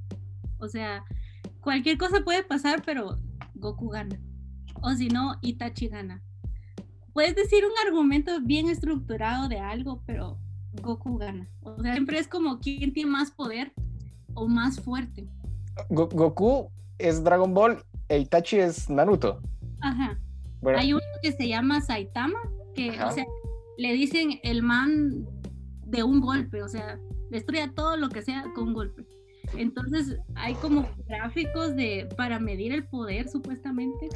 [0.66, 1.05] O sea,
[1.61, 3.18] cualquier cosa puede pasar, pero
[3.53, 4.20] Goku gana.
[4.82, 6.22] O si no, Itachi gana.
[7.13, 10.38] Puedes decir un argumento bien estructurado de algo, pero
[10.82, 11.47] Goku gana.
[11.61, 13.72] O sea, siempre es como quién tiene más poder
[14.34, 15.30] o más fuerte.
[15.89, 19.41] Goku es Dragon Ball e Itachi es Naruto.
[19.82, 20.20] Ajá.
[20.76, 22.39] Hay uno que se llama Saitama,
[22.74, 23.26] que o sea,
[23.78, 25.26] le dicen el man
[25.86, 26.99] de un golpe, o sea,
[27.30, 29.05] destruye todo lo que sea con un golpe.
[29.58, 34.10] Entonces hay como gráficos de para medir el poder supuestamente.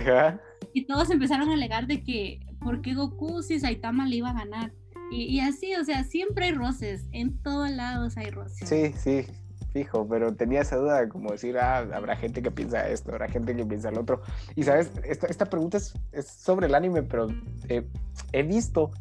[0.73, 4.33] Y todos empezaron a alegar de que por qué Goku si Saitama le iba a
[4.33, 4.71] ganar.
[5.11, 8.69] Y, y, así, o sea, siempre hay roces, en todos lados hay roces.
[8.69, 9.25] Sí, sí,
[9.71, 13.27] fijo, pero tenía esa duda de como decir, ah, habrá gente que piensa esto, habrá
[13.27, 14.21] gente que piensa lo otro.
[14.55, 17.27] Y sabes, esta, esta pregunta es, es, sobre el anime, pero
[17.69, 17.87] eh,
[18.33, 18.91] he visto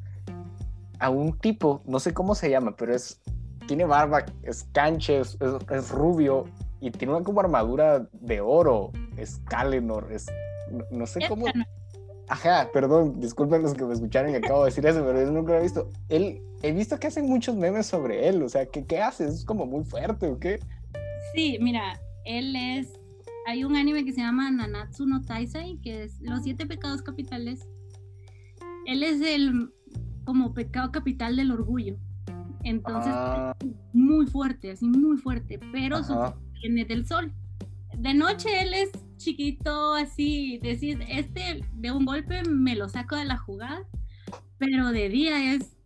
[0.98, 3.20] a un tipo, no sé cómo se llama, pero es,
[3.68, 5.38] tiene barba, es canche, es,
[5.70, 6.46] es, rubio
[6.80, 10.26] y tiene una como armadura de oro, es Kalenor, es,
[10.90, 11.46] no, sé cómo...
[12.30, 15.52] Ajá, perdón, disculpen los que me escucharon y acabo de decir eso, pero yo nunca
[15.52, 15.88] lo he visto.
[16.08, 19.26] Él, he visto que hacen muchos memes sobre él, o sea, ¿qué, qué hace?
[19.26, 20.60] ¿Es como muy fuerte o qué?
[21.34, 22.92] Sí, mira, él es...
[23.46, 27.66] Hay un anime que se llama Nanatsu no Taisai, que es Los Siete Pecados Capitales.
[28.84, 29.72] Él es el
[30.24, 31.96] como pecado capital del orgullo.
[32.64, 33.54] Entonces, ah.
[33.92, 36.14] muy fuerte, así muy fuerte, pero su,
[36.60, 37.32] viene del sol.
[37.96, 43.24] De noche él es chiquito, así, decir, este de un golpe me lo saco de
[43.24, 43.80] la jugada,
[44.58, 45.76] pero de día es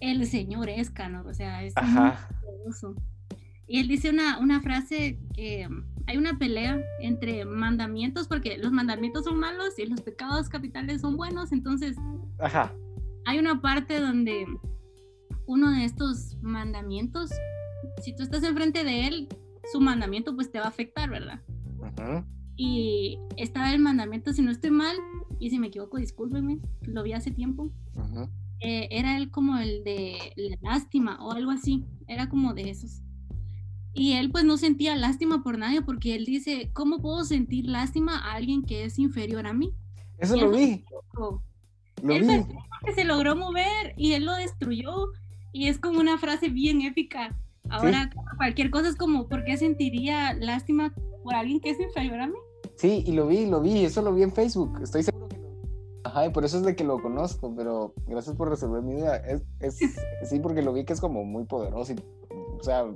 [0.00, 2.94] el señor Escanor, o sea, es muy
[3.66, 5.68] Y él dice una, una frase que
[6.06, 11.16] hay una pelea entre mandamientos, porque los mandamientos son malos y los pecados capitales son
[11.16, 11.96] buenos, entonces
[12.38, 12.72] Ajá.
[13.26, 14.46] hay una parte donde
[15.48, 17.30] uno de estos mandamientos,
[18.00, 19.28] si tú estás enfrente de él,
[19.72, 21.42] su mandamiento pues te va a afectar, ¿verdad?
[21.82, 22.24] Ajá
[22.58, 24.96] y estaba el mandamiento, si no estoy mal,
[25.38, 27.70] y si me equivoco, discúlpeme, lo vi hace tiempo.
[28.60, 33.00] Eh, era él como el de la lástima o algo así, era como de esos.
[33.94, 38.18] Y él pues no sentía lástima por nadie porque él dice, ¿cómo puedo sentir lástima
[38.18, 39.72] a alguien que es inferior a mí?
[40.18, 40.84] Eso lo vi.
[41.14, 41.42] Lo
[42.02, 42.44] vi.
[42.84, 45.12] Que se logró mover y él lo destruyó
[45.52, 47.36] y es como una frase bien épica.
[47.70, 52.26] Ahora cualquier cosa es como, ¿por qué sentiría lástima por alguien que es inferior a
[52.26, 52.38] mí?
[52.76, 55.48] Sí, y lo vi, lo vi, eso lo vi en Facebook, estoy seguro que lo
[56.04, 59.16] Ajá, y por eso es de que lo conozco, pero gracias por resolver mi duda.
[59.16, 59.78] Es, es
[60.30, 61.96] sí, porque lo vi que es como muy poderoso, y,
[62.58, 62.86] o sea,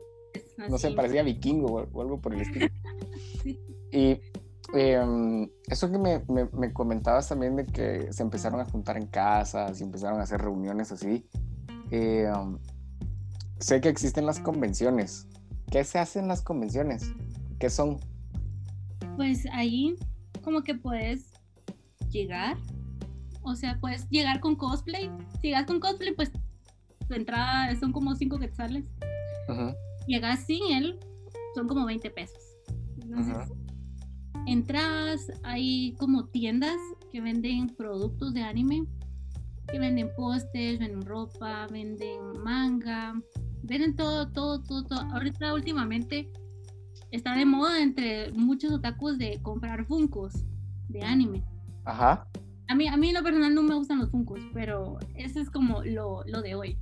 [0.69, 2.69] no sé, parecía vikingo o, algo por el estilo.
[3.95, 4.23] Y
[4.73, 9.79] em, eso que me, me, comentabas también de que se empezaron a juntar en casas
[9.79, 11.27] y empezaron a hacer reuniones así.
[11.93, 12.57] Em,
[13.59, 15.29] sé que existen las convenciones.
[15.71, 17.13] ¿Qué se hace en las convenciones?
[17.59, 18.01] ¿Qué son?
[19.17, 19.97] Pues ahí
[20.43, 21.35] como que puedes
[22.09, 22.57] llegar,
[23.43, 25.11] o sea, puedes llegar con cosplay.
[25.43, 26.33] Si llegas con cosplay, pues
[27.07, 28.87] tu entrada son como 5 quetzales.
[30.07, 30.99] Llegas sin él,
[31.55, 32.43] son como 20 pesos.
[33.03, 33.37] Entonces,
[34.47, 36.79] entras, hay como tiendas
[37.11, 38.87] que venden productos de anime,
[39.73, 43.15] que venden postes, venden ropa, venden manga,
[43.63, 45.01] venden todo, todo, todo, todo.
[45.01, 46.31] Ahorita últimamente
[47.11, 50.45] está de moda entre muchos otakus de comprar funcos
[50.89, 51.43] de anime.
[51.85, 52.29] Ajá.
[52.69, 55.51] A mí, a mí en lo personal no me gustan los funcos, pero eso es
[55.51, 56.79] como lo, lo de hoy.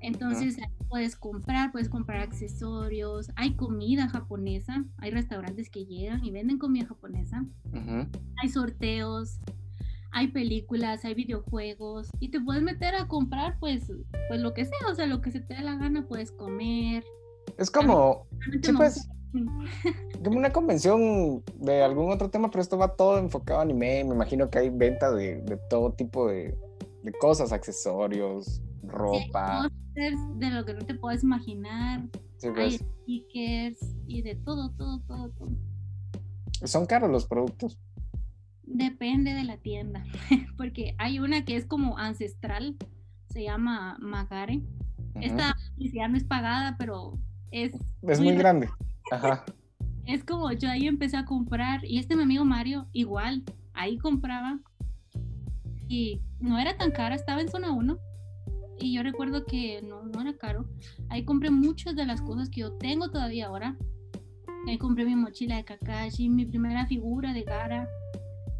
[0.00, 0.56] Entonces
[0.88, 6.86] puedes comprar, puedes comprar accesorios, hay comida japonesa, hay restaurantes que llegan y venden comida
[6.86, 7.44] japonesa,
[8.36, 9.40] hay sorteos,
[10.10, 13.92] hay películas, hay videojuegos y te puedes meter a comprar pues,
[14.28, 17.04] pues lo que sea, o sea, lo que se te dé la gana puedes comer.
[17.56, 18.26] Es como,
[18.62, 19.08] sí, pues,
[20.24, 24.14] como una convención de algún otro tema, pero esto va todo enfocado a anime, me
[24.14, 26.56] imagino que hay venta de, de todo tipo de,
[27.02, 29.70] de cosas, accesorios, ropa.
[29.94, 32.00] de lo que no te puedes imaginar.
[32.42, 32.84] hay pues.
[33.02, 35.50] stickers y de todo, todo, todo, todo.
[36.64, 37.78] ¿Son caros los productos?
[38.70, 40.04] Depende de la tienda,
[40.56, 42.76] porque hay una que es como ancestral,
[43.30, 44.62] se llama Magare.
[45.20, 47.18] Esta publicidad no es pagada, pero
[47.50, 47.74] es...
[48.02, 48.68] Es muy, grande.
[49.10, 49.44] Ajá.
[50.04, 53.42] Es como yo ahí empecé a comprar y este mi amigo Mario igual,
[53.72, 54.60] ahí compraba
[55.88, 57.98] y no era tan cara, estaba en zona 1
[58.78, 60.68] y yo recuerdo que no, no era caro.
[61.08, 63.76] Ahí compré muchas de las cosas que yo tengo todavía ahora.
[64.66, 67.88] Ahí compré mi mochila de Kakashi, mi primera figura de Gara.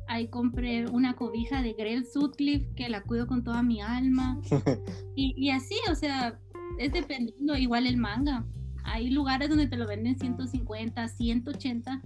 [0.08, 4.40] Ahí compré una cobija de Grell Sutcliffe que la cuido con toda mi alma.
[5.14, 6.38] y, y, así, o sea,
[6.78, 8.44] es dependiendo, igual el manga.
[8.84, 12.02] Hay lugares donde te lo venden 150, 180,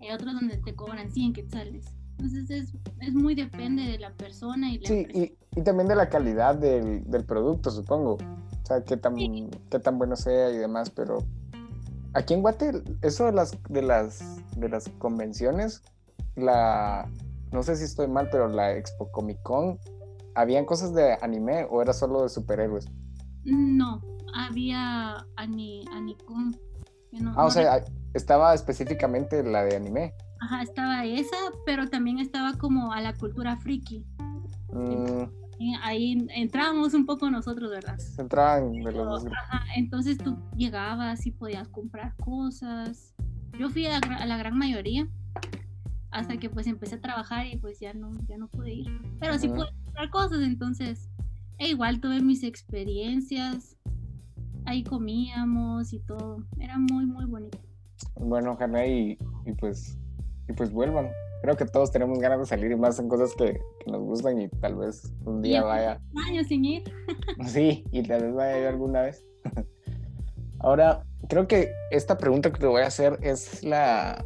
[0.00, 1.86] hay otros donde te cobran 100 quetzales.
[2.18, 5.96] Entonces es, es muy depende de la persona y la Sí, y, y, también de
[5.96, 8.14] la calidad del, del, producto, supongo.
[8.14, 11.24] O sea, qué tan, qué tan bueno sea y demás, pero
[12.12, 14.22] aquí en Guate, eso de las, de las,
[14.56, 15.82] de las convenciones,
[16.36, 17.10] la,
[17.52, 19.78] no sé si estoy mal, pero la Expo Comic Con,
[20.34, 22.86] ¿habían cosas de anime o era solo de superhéroes?
[23.44, 24.00] No,
[24.34, 26.56] había ani, Anicon.
[27.12, 27.84] No, ah, o sea,
[28.14, 30.14] estaba específicamente la de anime.
[30.40, 31.36] Ajá, estaba esa,
[31.66, 34.06] pero también estaba como a la cultura friki.
[34.72, 35.40] Mm.
[35.82, 37.98] Ahí entrábamos un poco nosotros, ¿verdad?
[38.16, 43.12] Entraban de los Ajá, entonces tú llegabas y podías comprar cosas.
[43.58, 45.06] Yo fui a, la gran mayoría
[46.10, 49.00] hasta que pues empecé a trabajar y pues ya no, ya no pude ir.
[49.20, 51.08] Pero sí pude comprar cosas, entonces
[51.58, 53.76] e igual tuve mis experiencias.
[54.64, 56.44] Ahí comíamos y todo.
[56.58, 57.58] Era muy, muy bonito.
[58.16, 59.18] Bueno, ojalá y
[59.58, 59.98] pues
[60.50, 61.10] y pues vuelvan.
[61.42, 64.48] Creo que todos tenemos ganas de salir y más en cosas que, nos gustan y
[64.48, 65.98] tal vez un día vaya.
[66.28, 66.82] Años sin ir.
[67.46, 69.24] sí, y tal vez vaya yo alguna vez.
[70.58, 74.22] Ahora, creo que esta pregunta que te voy a hacer es la,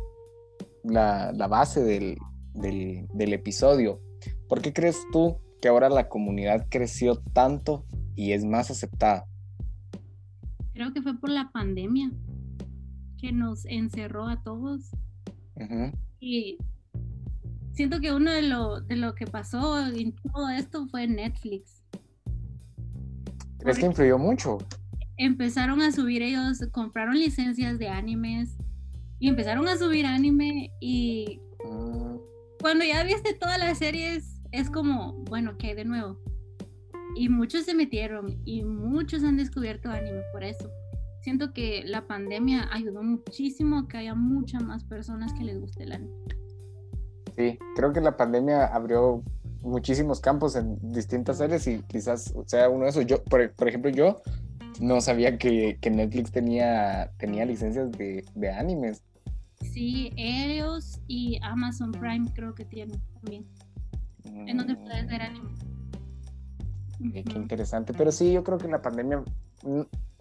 [0.85, 2.16] la, la base del,
[2.53, 4.01] del, del episodio.
[4.49, 9.26] ¿Por qué crees tú que ahora la comunidad creció tanto y es más aceptada?
[10.74, 12.11] Creo que fue por la pandemia
[13.18, 14.91] que nos encerró a todos.
[16.20, 16.59] Y
[17.72, 21.82] siento que uno de lo, de lo que pasó en todo esto fue Netflix.
[23.59, 24.59] ¿Crees que influyó mucho?
[25.16, 28.59] Empezaron a subir ellos, compraron licencias de animes
[29.18, 32.16] y empezaron a subir anime y mm.
[32.60, 36.18] cuando ya viste todas las series es como, bueno, ¿qué hay de nuevo?
[37.16, 40.68] Y muchos se metieron y muchos han descubierto anime por eso
[41.24, 45.84] siento que la pandemia ayudó muchísimo a que haya muchas más personas que les guste
[45.84, 46.14] el anime.
[47.34, 49.22] Sí, creo que la pandemia abrió
[49.62, 53.06] muchísimos campos en distintas áreas y quizás sea uno de esos.
[53.06, 54.20] Yo, por, ejemplo, yo
[54.81, 59.05] no sabía que, Netflix tenía, tenía licencias de, de animes.
[59.61, 63.47] Sí, Aereos y Amazon Prime creo que tienen también.
[64.25, 65.55] En donde puedes ver anime.
[67.12, 67.93] Qué interesante.
[67.93, 69.22] Pero sí, yo creo que la pandemia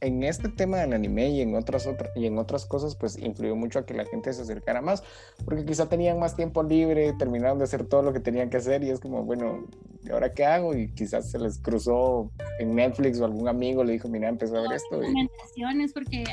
[0.03, 3.55] en este tema del anime y en otras, otras y en otras cosas, pues influyó
[3.55, 5.03] mucho a que la gente se acercara más,
[5.45, 8.83] porque quizá tenían más tiempo libre, terminaron de hacer todo lo que tenían que hacer
[8.83, 9.65] y es como, bueno,
[10.03, 10.75] ¿y ahora qué hago?
[10.75, 12.29] Y quizás se les cruzó
[12.59, 14.99] en Netflix o algún amigo le dijo, mira, empezó a ver esto.
[14.99, 16.25] Recomendaciones, porque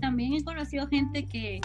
[0.00, 1.60] también he conocido gente que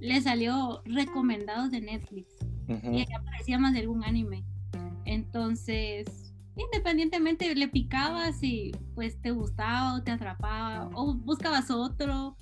[0.00, 2.34] le salió recomendados de Netflix
[2.66, 4.42] y aparecía más de algún anime.
[5.04, 12.36] Entonces, independientemente le picabas y pues te gustaba o te atrapaba o buscabas otro.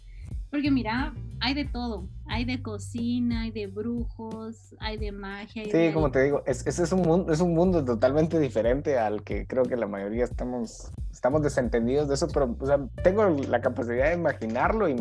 [0.51, 2.09] Porque mira, hay de todo.
[2.27, 5.65] Hay de cocina, hay de brujos, hay de magia.
[5.65, 9.47] sí, como te digo, es, es, un mundo, es un mundo totalmente diferente al que
[9.47, 14.11] creo que la mayoría estamos, estamos desentendidos de eso, pero o sea, tengo la capacidad
[14.11, 14.93] de imaginarlo y,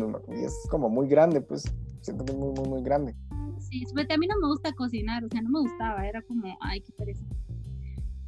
[0.42, 1.64] es como muy grande, pues
[2.00, 3.14] siento que es muy, muy, muy grande.
[3.58, 6.80] Sí, a mí no me gusta cocinar, o sea, no me gustaba, era como, ay,
[6.80, 7.24] qué pereza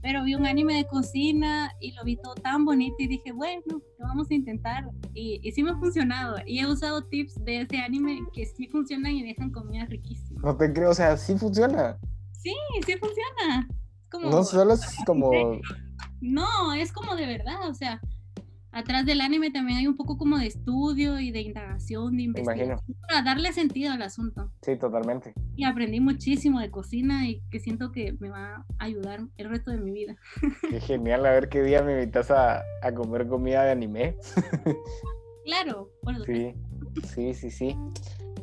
[0.04, 3.62] pero vi un anime de cocina y lo vi todo tan bonito y dije, bueno,
[3.66, 4.84] lo vamos a intentar.
[5.14, 6.36] Y, y sí me ha funcionado.
[6.44, 10.42] Y he usado tips de ese anime que sí funcionan y dejan comida riquísima.
[10.42, 11.98] No te creo, o sea, sí funciona.
[12.32, 13.66] Sí, sí funciona.
[14.10, 15.30] Como, no solo es como...
[16.20, 17.98] No, es como de verdad, o sea,
[18.74, 22.80] atrás del anime también hay un poco como de estudio y de indagación, de investigación,
[23.08, 24.50] para darle sentido al asunto.
[24.62, 25.32] Sí, totalmente.
[25.56, 29.70] Y aprendí muchísimo de cocina y que siento que me va a ayudar el resto
[29.70, 30.16] de mi vida.
[30.68, 32.62] Qué genial, a ver qué día me invitas a,
[32.94, 34.16] comer comida de anime.
[35.44, 36.24] claro, bueno.
[36.24, 36.54] Sí,
[37.14, 37.76] sí, sí, sí.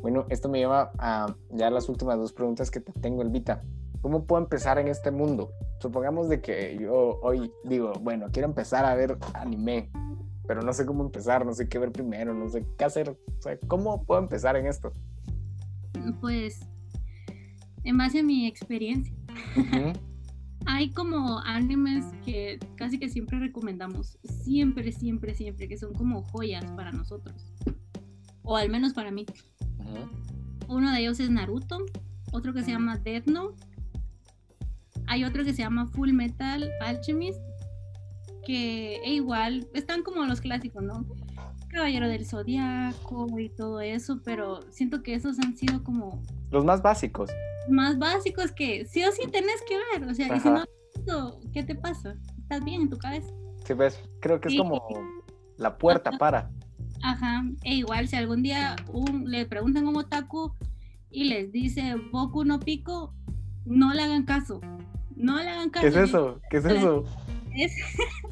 [0.00, 3.62] Bueno, esto me lleva a ya las últimas dos preguntas que te tengo, Elvita.
[4.02, 5.52] ¿Cómo puedo empezar en este mundo?
[5.80, 9.90] Supongamos de que yo hoy digo, bueno, quiero empezar a ver anime
[10.46, 13.10] pero no sé cómo empezar, no sé qué ver primero, no sé qué hacer.
[13.10, 14.92] O sea, ¿cómo puedo empezar en esto?
[16.20, 16.60] Pues,
[17.84, 19.14] en base a mi experiencia,
[20.66, 26.70] hay como animes que casi que siempre recomendamos, siempre, siempre, siempre, que son como joyas
[26.72, 27.52] para nosotros,
[28.42, 29.26] o al menos para mí.
[30.68, 31.78] Uno de ellos es Naruto,
[32.32, 33.64] otro que se llama Death Note,
[35.06, 37.40] hay otro que se llama Full Metal Alchemist
[38.44, 41.06] que e igual están como los clásicos, ¿no?
[41.68, 46.22] Caballero del Zodiaco y todo eso, pero siento que esos han sido como...
[46.50, 47.30] Los más básicos.
[47.70, 50.48] Más básicos que sí o sí tenés que ver, o sea, y si
[51.06, 52.14] no, ¿qué te pasa?
[52.38, 53.32] ¿Estás bien en tu cabeza?
[53.64, 54.82] Sí, ves, creo que es como
[55.56, 56.50] la puerta para.
[57.02, 60.52] Ajá, e igual si algún día un, le preguntan a un otaku
[61.10, 63.14] y les dice Boku no Pico,
[63.64, 64.60] no le hagan caso.
[65.16, 65.82] No le hagan caso.
[65.82, 66.40] ¿Qué es eso?
[66.50, 67.04] ¿Qué es eso?
[67.54, 67.72] Es,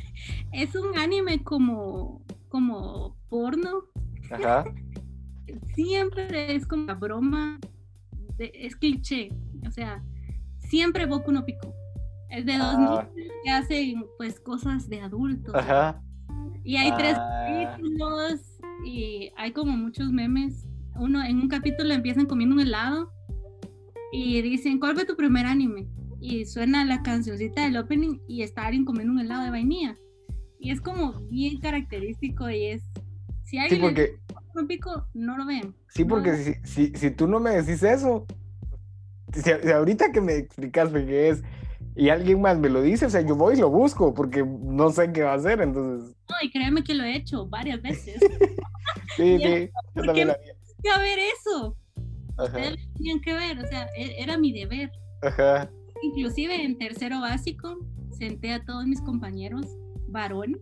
[0.53, 3.85] es un anime como, como porno.
[4.31, 4.64] Ajá.
[5.74, 7.59] Siempre es como la broma,
[8.39, 9.31] es cliché.
[9.66, 10.03] O sea,
[10.59, 11.74] siempre Boku no Pico.
[12.28, 12.78] Es de dos ah.
[12.78, 15.55] niños que hacen pues cosas de adultos.
[15.55, 16.01] Ajá.
[16.64, 17.76] Y hay tres ah.
[17.76, 18.41] capítulos
[18.85, 20.66] y hay como muchos memes.
[20.95, 23.12] Uno, en un capítulo empiezan comiendo un helado
[24.13, 25.89] y dicen, ¿cuál fue tu primer anime?
[26.21, 29.97] y suena la cancioncita del opening y está alguien comiendo un helado de vainilla.
[30.59, 32.83] Y es como bien característico y es...
[33.45, 34.19] Si alguien sí, porque...
[34.55, 35.75] un pico, no lo ven.
[35.89, 38.27] Sí, porque Si, si, si, tú no me decís eso,
[39.33, 41.43] si, ahorita que me explicaste qué es
[41.97, 44.91] y alguien más me lo dice, o sea, yo voy y lo busco porque no
[44.91, 46.15] sé qué va a hacer, entonces...
[46.29, 48.21] No, y créeme que lo he hecho varias veces.
[49.17, 50.95] sí, sí, yo también lo había.
[50.95, 51.77] A ver eso.
[52.45, 54.91] Ustedes tenían que ver, o sea, e, era mi deber.
[55.22, 55.70] Ajá
[56.03, 57.78] inclusive en tercero básico
[58.11, 59.66] senté a todos mis compañeros
[60.09, 60.61] varones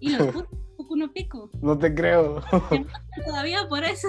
[0.00, 0.48] y los puse
[0.88, 1.48] uno pico.
[1.62, 2.40] No te creo.
[3.26, 4.08] Todavía por eso.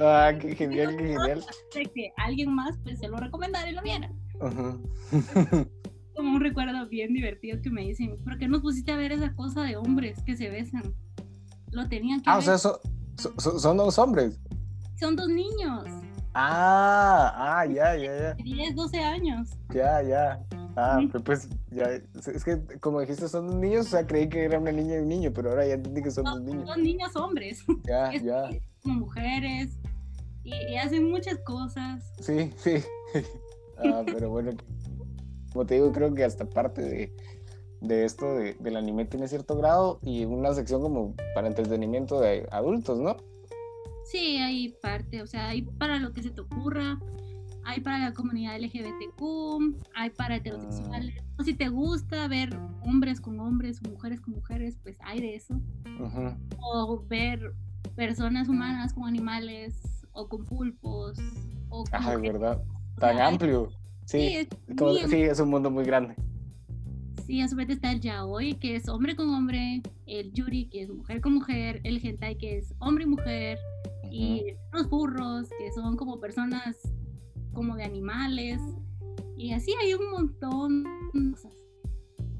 [0.00, 1.44] Ah, qué genial, qué genial.
[1.74, 4.08] De que alguien más pues se lo recomendara y lo viera.
[6.14, 9.34] Como un recuerdo bien divertido que me dicen, ¿por qué no pusiste a ver esa
[9.34, 10.94] cosa de hombres que se besan?
[11.72, 14.38] Lo tenían que Ah, o sea, son dos hombres.
[15.00, 15.88] Son dos niños.
[16.34, 18.34] Ah, ah, ya, ya, ya.
[18.34, 19.50] 10, 12 años.
[19.72, 20.40] Ya, ya.
[20.76, 22.00] Ah, pues ya,
[22.34, 24.98] es que como dijiste son dos niños, o sea, creí que era una niña y
[25.00, 26.66] un niño, pero ahora ya entendí que son dos niños.
[26.66, 27.62] Son niños hombres.
[27.84, 28.50] Ya, ya.
[28.82, 29.76] Como mujeres
[30.44, 32.02] y, hacen muchas cosas.
[32.20, 32.76] Sí, sí.
[33.78, 34.52] ah, pero bueno,
[35.52, 37.12] como te digo, creo que hasta parte de,
[37.82, 42.48] de esto de, del anime tiene cierto grado y una sección como para entretenimiento de
[42.50, 43.16] adultos, ¿no?
[44.04, 46.98] Sí, hay parte, o sea, hay para lo que se te ocurra,
[47.64, 51.14] hay para la comunidad LGBTQ, hay para heterosexuales.
[51.18, 51.24] Ah.
[51.38, 55.36] O si te gusta ver hombres con hombres o mujeres con mujeres, pues hay de
[55.36, 55.60] eso.
[56.60, 57.54] O ver
[57.94, 59.74] personas humanas con animales
[60.12, 61.18] o con pulpos.
[61.68, 62.62] O con Ajá, verdad.
[62.98, 63.70] Tan amplio.
[64.04, 64.48] Sí,
[65.08, 66.14] sí es, un mundo muy grande.
[67.26, 70.82] Sí, a su vez está el yaoi, que es hombre con hombre, el yuri, que
[70.82, 73.58] es mujer con mujer, el hentai, que es hombre y mujer,
[74.12, 76.76] y los burros, que son como personas
[77.54, 78.60] como de animales,
[79.36, 81.52] y así hay un montón de cosas.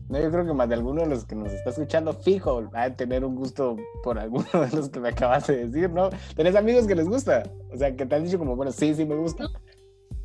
[0.09, 2.83] No, yo creo que más de alguno de los que nos está escuchando, fijo, va
[2.83, 6.11] a tener un gusto por alguno de los que me acabas de decir, ¿no?
[6.37, 7.51] ¿Tenés amigos que les gusta?
[7.73, 9.49] O sea, que te han dicho como, bueno, sí, sí me gusta.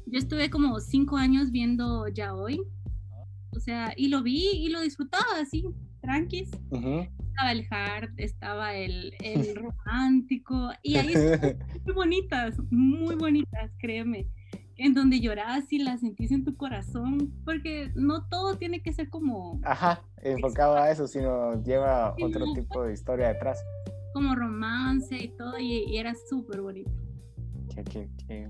[0.05, 2.61] Yo estuve como cinco años viendo ya hoy.
[3.55, 5.65] O sea, y lo vi y lo disfrutaba así,
[6.01, 6.51] tranquis.
[7.37, 11.13] Estaba el hard, estaba el, el romántico, y ahí
[11.85, 14.27] muy bonitas, muy bonitas, créeme,
[14.77, 19.09] en donde lloras y las sentís en tu corazón, porque no todo tiene que ser
[19.09, 19.59] como...
[19.63, 23.63] Ajá, enfocado a eso, sino lleva otro tipo de historia detrás.
[24.13, 26.89] Como romance y todo, y, era súper bonito.
[27.91, 28.49] Qué, qué,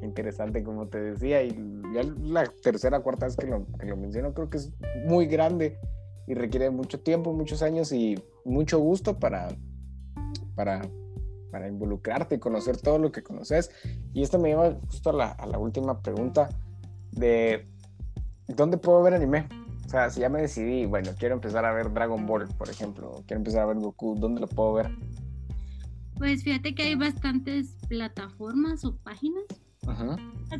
[0.00, 1.50] interesante, como te decía, y
[1.94, 4.72] ya la tercera, cuarta vez que lo, que lo menciono, creo que es
[5.06, 5.78] muy grande
[6.26, 9.48] y requiere mucho tiempo, muchos años y mucho gusto para,
[10.54, 10.82] para,
[11.50, 13.70] para involucrarte y conocer todo lo que conoces.
[14.12, 16.48] Y esto me lleva justo a la, a la última pregunta
[17.12, 17.66] de
[18.48, 19.48] ¿dónde puedo ver anime?
[19.86, 23.22] O sea, si ya me decidí, bueno, quiero empezar a ver Dragon Ball, por ejemplo,
[23.26, 24.90] quiero empezar a ver Goku, ¿dónde lo puedo ver?
[26.16, 29.44] Pues fíjate que hay bastantes plataformas o páginas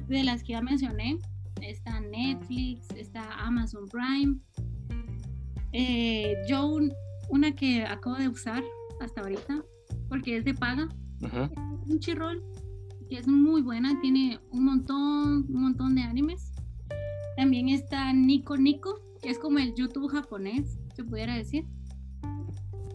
[0.08, 1.18] de las que ya mencioné.
[1.60, 4.36] Está Netflix, está Amazon Prime,
[5.76, 6.78] eh, yo
[7.28, 8.62] una que acabo de usar
[9.00, 9.64] hasta ahorita,
[10.08, 10.88] porque es de paga,
[11.88, 12.40] un chirrol,
[13.10, 16.52] que es muy buena, tiene un montón, un montón de animes.
[17.36, 21.66] También está Nico Nico, que es como el YouTube japonés, se pudiera decir.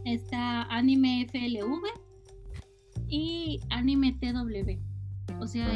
[0.06, 1.84] Está Anime FLV
[3.10, 4.80] y Anime TW.
[5.42, 5.68] O sea,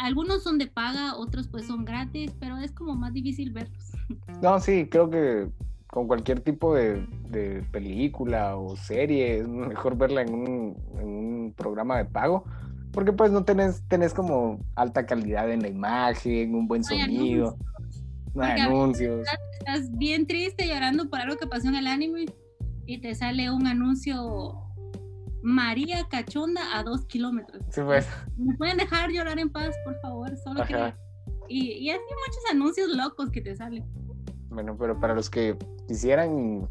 [0.00, 3.92] algunos son de paga, otros pues son gratis, pero es como más difícil verlos.
[4.42, 5.48] No, sí, creo que
[5.88, 7.06] con cualquier tipo de,
[7.72, 12.44] película o serie, es mejor verla en un, programa de pago,
[12.92, 17.56] porque pues no tenés, tenés como alta calidad en la imagen, un buen sonido,
[18.34, 19.26] no hay anuncios.
[19.58, 22.26] Estás bien triste llorando por algo que pasó en el anime
[22.86, 24.54] y te sale un anuncio
[25.42, 27.62] María Cachonda a dos kilómetros.
[27.70, 28.06] Sí, pues.
[28.36, 30.36] ¿Me pueden dejar llorar en paz, por favor?
[30.36, 30.64] Solo
[31.48, 33.84] y, y así muchos anuncios locos que te salen.
[34.58, 35.56] Bueno, pero para los que
[35.86, 36.68] quisieran,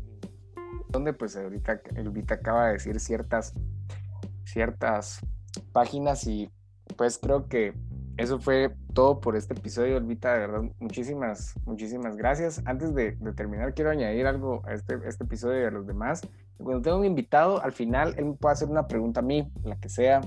[0.90, 3.54] donde pues ahorita Elvita acaba de decir ciertas,
[4.44, 5.22] ciertas
[5.72, 6.52] páginas y
[6.98, 7.74] pues creo que
[8.18, 12.62] eso fue todo por este episodio, Elvita, de verdad, muchísimas, muchísimas gracias.
[12.66, 16.20] Antes de, terminar, quiero añadir algo a este, este episodio y a los demás.
[16.58, 19.78] Cuando tengo un invitado, al final él me puede hacer una pregunta a mí, la
[19.78, 20.20] que sea.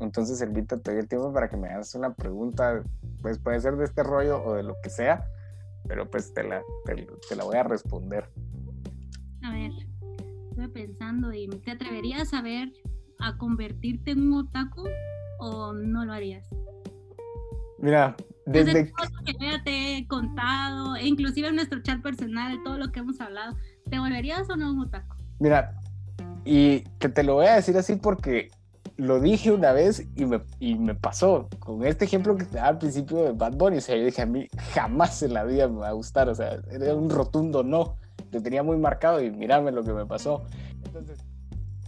[0.00, 2.82] Entonces, Elvita, te doy el tiempo para que me hagas una pregunta,
[3.22, 5.26] pues puede ser de este rollo o de lo que sea
[5.88, 8.28] pero pues te la, te, la voy a responder.
[9.42, 9.72] A ver,
[10.50, 12.72] estoy pensando y ¿te atreverías a ver
[13.18, 14.88] a convertirte en un otaku
[15.38, 16.46] o no lo harías?
[17.78, 18.16] Mira,
[18.46, 22.78] desde, todo lo que ya te he contado, e inclusive en nuestro chat personal, todo
[22.78, 23.56] lo que hemos hablado,
[23.90, 25.16] ¿te volverías o no un otaku?
[25.38, 25.78] Mira,
[26.44, 28.50] y que te lo voy a decir así porque
[28.96, 31.48] lo dije una vez y me, y me pasó.
[31.58, 34.22] Con este ejemplo que te daba al principio de Bad Bunny, o sea, yo dije,
[34.22, 37.62] a mí jamás en la vida me va a gustar, o sea, era un rotundo
[37.62, 37.96] no.
[38.32, 40.42] Lo tenía muy marcado y mirarme lo que me pasó.
[40.84, 41.18] Entonces,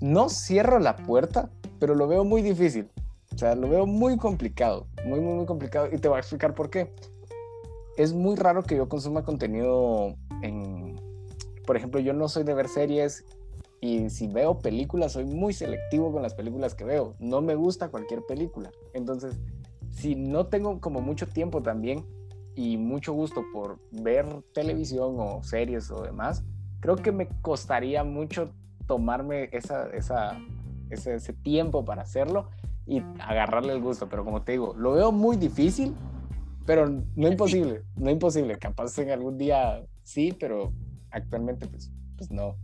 [0.01, 2.89] no cierro la puerta, pero lo veo muy difícil.
[3.35, 5.89] O sea, lo veo muy complicado, muy, muy, muy complicado.
[5.91, 6.93] Y te voy a explicar por qué.
[7.97, 11.01] Es muy raro que yo consuma contenido en...
[11.67, 13.25] Por ejemplo, yo no soy de ver series
[13.81, 17.15] y si veo películas, soy muy selectivo con las películas que veo.
[17.21, 18.73] No me gusta cualquier película.
[18.93, 19.39] Entonces,
[19.91, 22.05] si no tengo como mucho tiempo también
[22.57, 26.45] y mucho gusto por ver televisión o series o demás,
[26.81, 28.53] creo que me costaría mucho
[28.87, 30.41] tomarme esa, esa,
[30.91, 32.49] ese, ese tiempo para hacerlo
[32.85, 34.09] y agarrarle el gusto.
[34.09, 35.95] Pero como te digo, lo veo muy difícil,
[36.67, 38.59] pero no imposible, no imposible.
[38.59, 40.73] Capaz en algún día sí, pero
[41.11, 42.57] actualmente pues, pues no.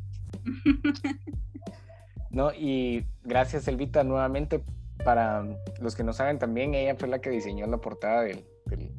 [2.30, 4.62] no, y gracias Elvita nuevamente.
[5.05, 5.45] Para
[5.80, 8.45] los que no saben también, ella fue la que diseñó la portada del,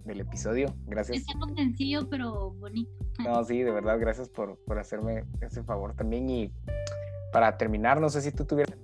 [0.06, 0.76] del, episodio.
[0.86, 1.20] Gracias.
[1.20, 2.92] Es algo sencillo, pero bonito.
[3.20, 6.30] No, sí, de verdad, gracias por, por hacerme ese favor también.
[6.30, 6.52] Y
[7.32, 8.78] para terminar, no sé si tú tuvieras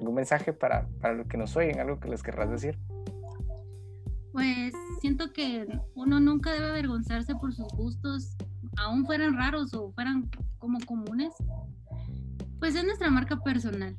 [0.00, 2.78] algún, mensaje para, para los que nos oyen, algo que les querrás decir.
[4.32, 8.36] Pues siento que uno nunca debe avergonzarse por sus gustos,
[8.76, 11.34] aún fueran raros o fueran como comunes
[12.64, 13.94] pues es nuestra marca personal.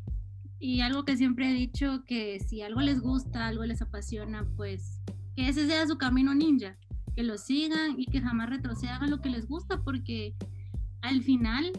[0.58, 5.04] Y algo que siempre he dicho, que si algo les gusta, algo les apasiona, pues
[5.36, 6.76] que ese sea su camino ninja,
[7.16, 10.34] que lo sigan y que jamás retrocedan a lo que les gusta, porque
[11.02, 11.74] al final,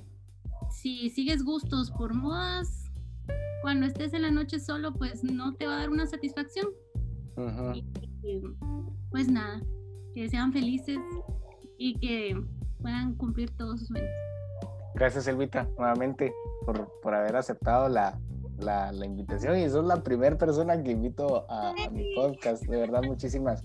[0.70, 2.84] si sigues gustos por modas,
[3.62, 6.68] cuando estés en la noche solo, pues no te va a dar una satisfacción.
[9.10, 9.60] pues nada,
[10.14, 11.00] que sean felices
[11.78, 12.40] y que
[12.80, 14.10] puedan cumplir todos sus sueños.
[14.94, 16.32] Gracias, Elvita, nuevamente
[16.64, 18.18] por, por haber aceptado la,
[18.58, 22.64] la, la, invitación y sos la primera persona que invito a, mi podcast.
[22.64, 23.62] De verdad, muchísimas,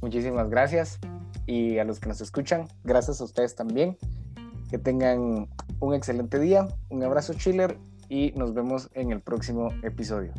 [0.00, 0.98] muchísimas gracias.
[1.46, 3.96] Y a los que nos escuchan, gracias a ustedes también.
[4.70, 5.48] Que tengan
[5.80, 7.76] un excelente día, un abrazo chiller
[8.08, 10.32] y nos vemos en el próximo episodio.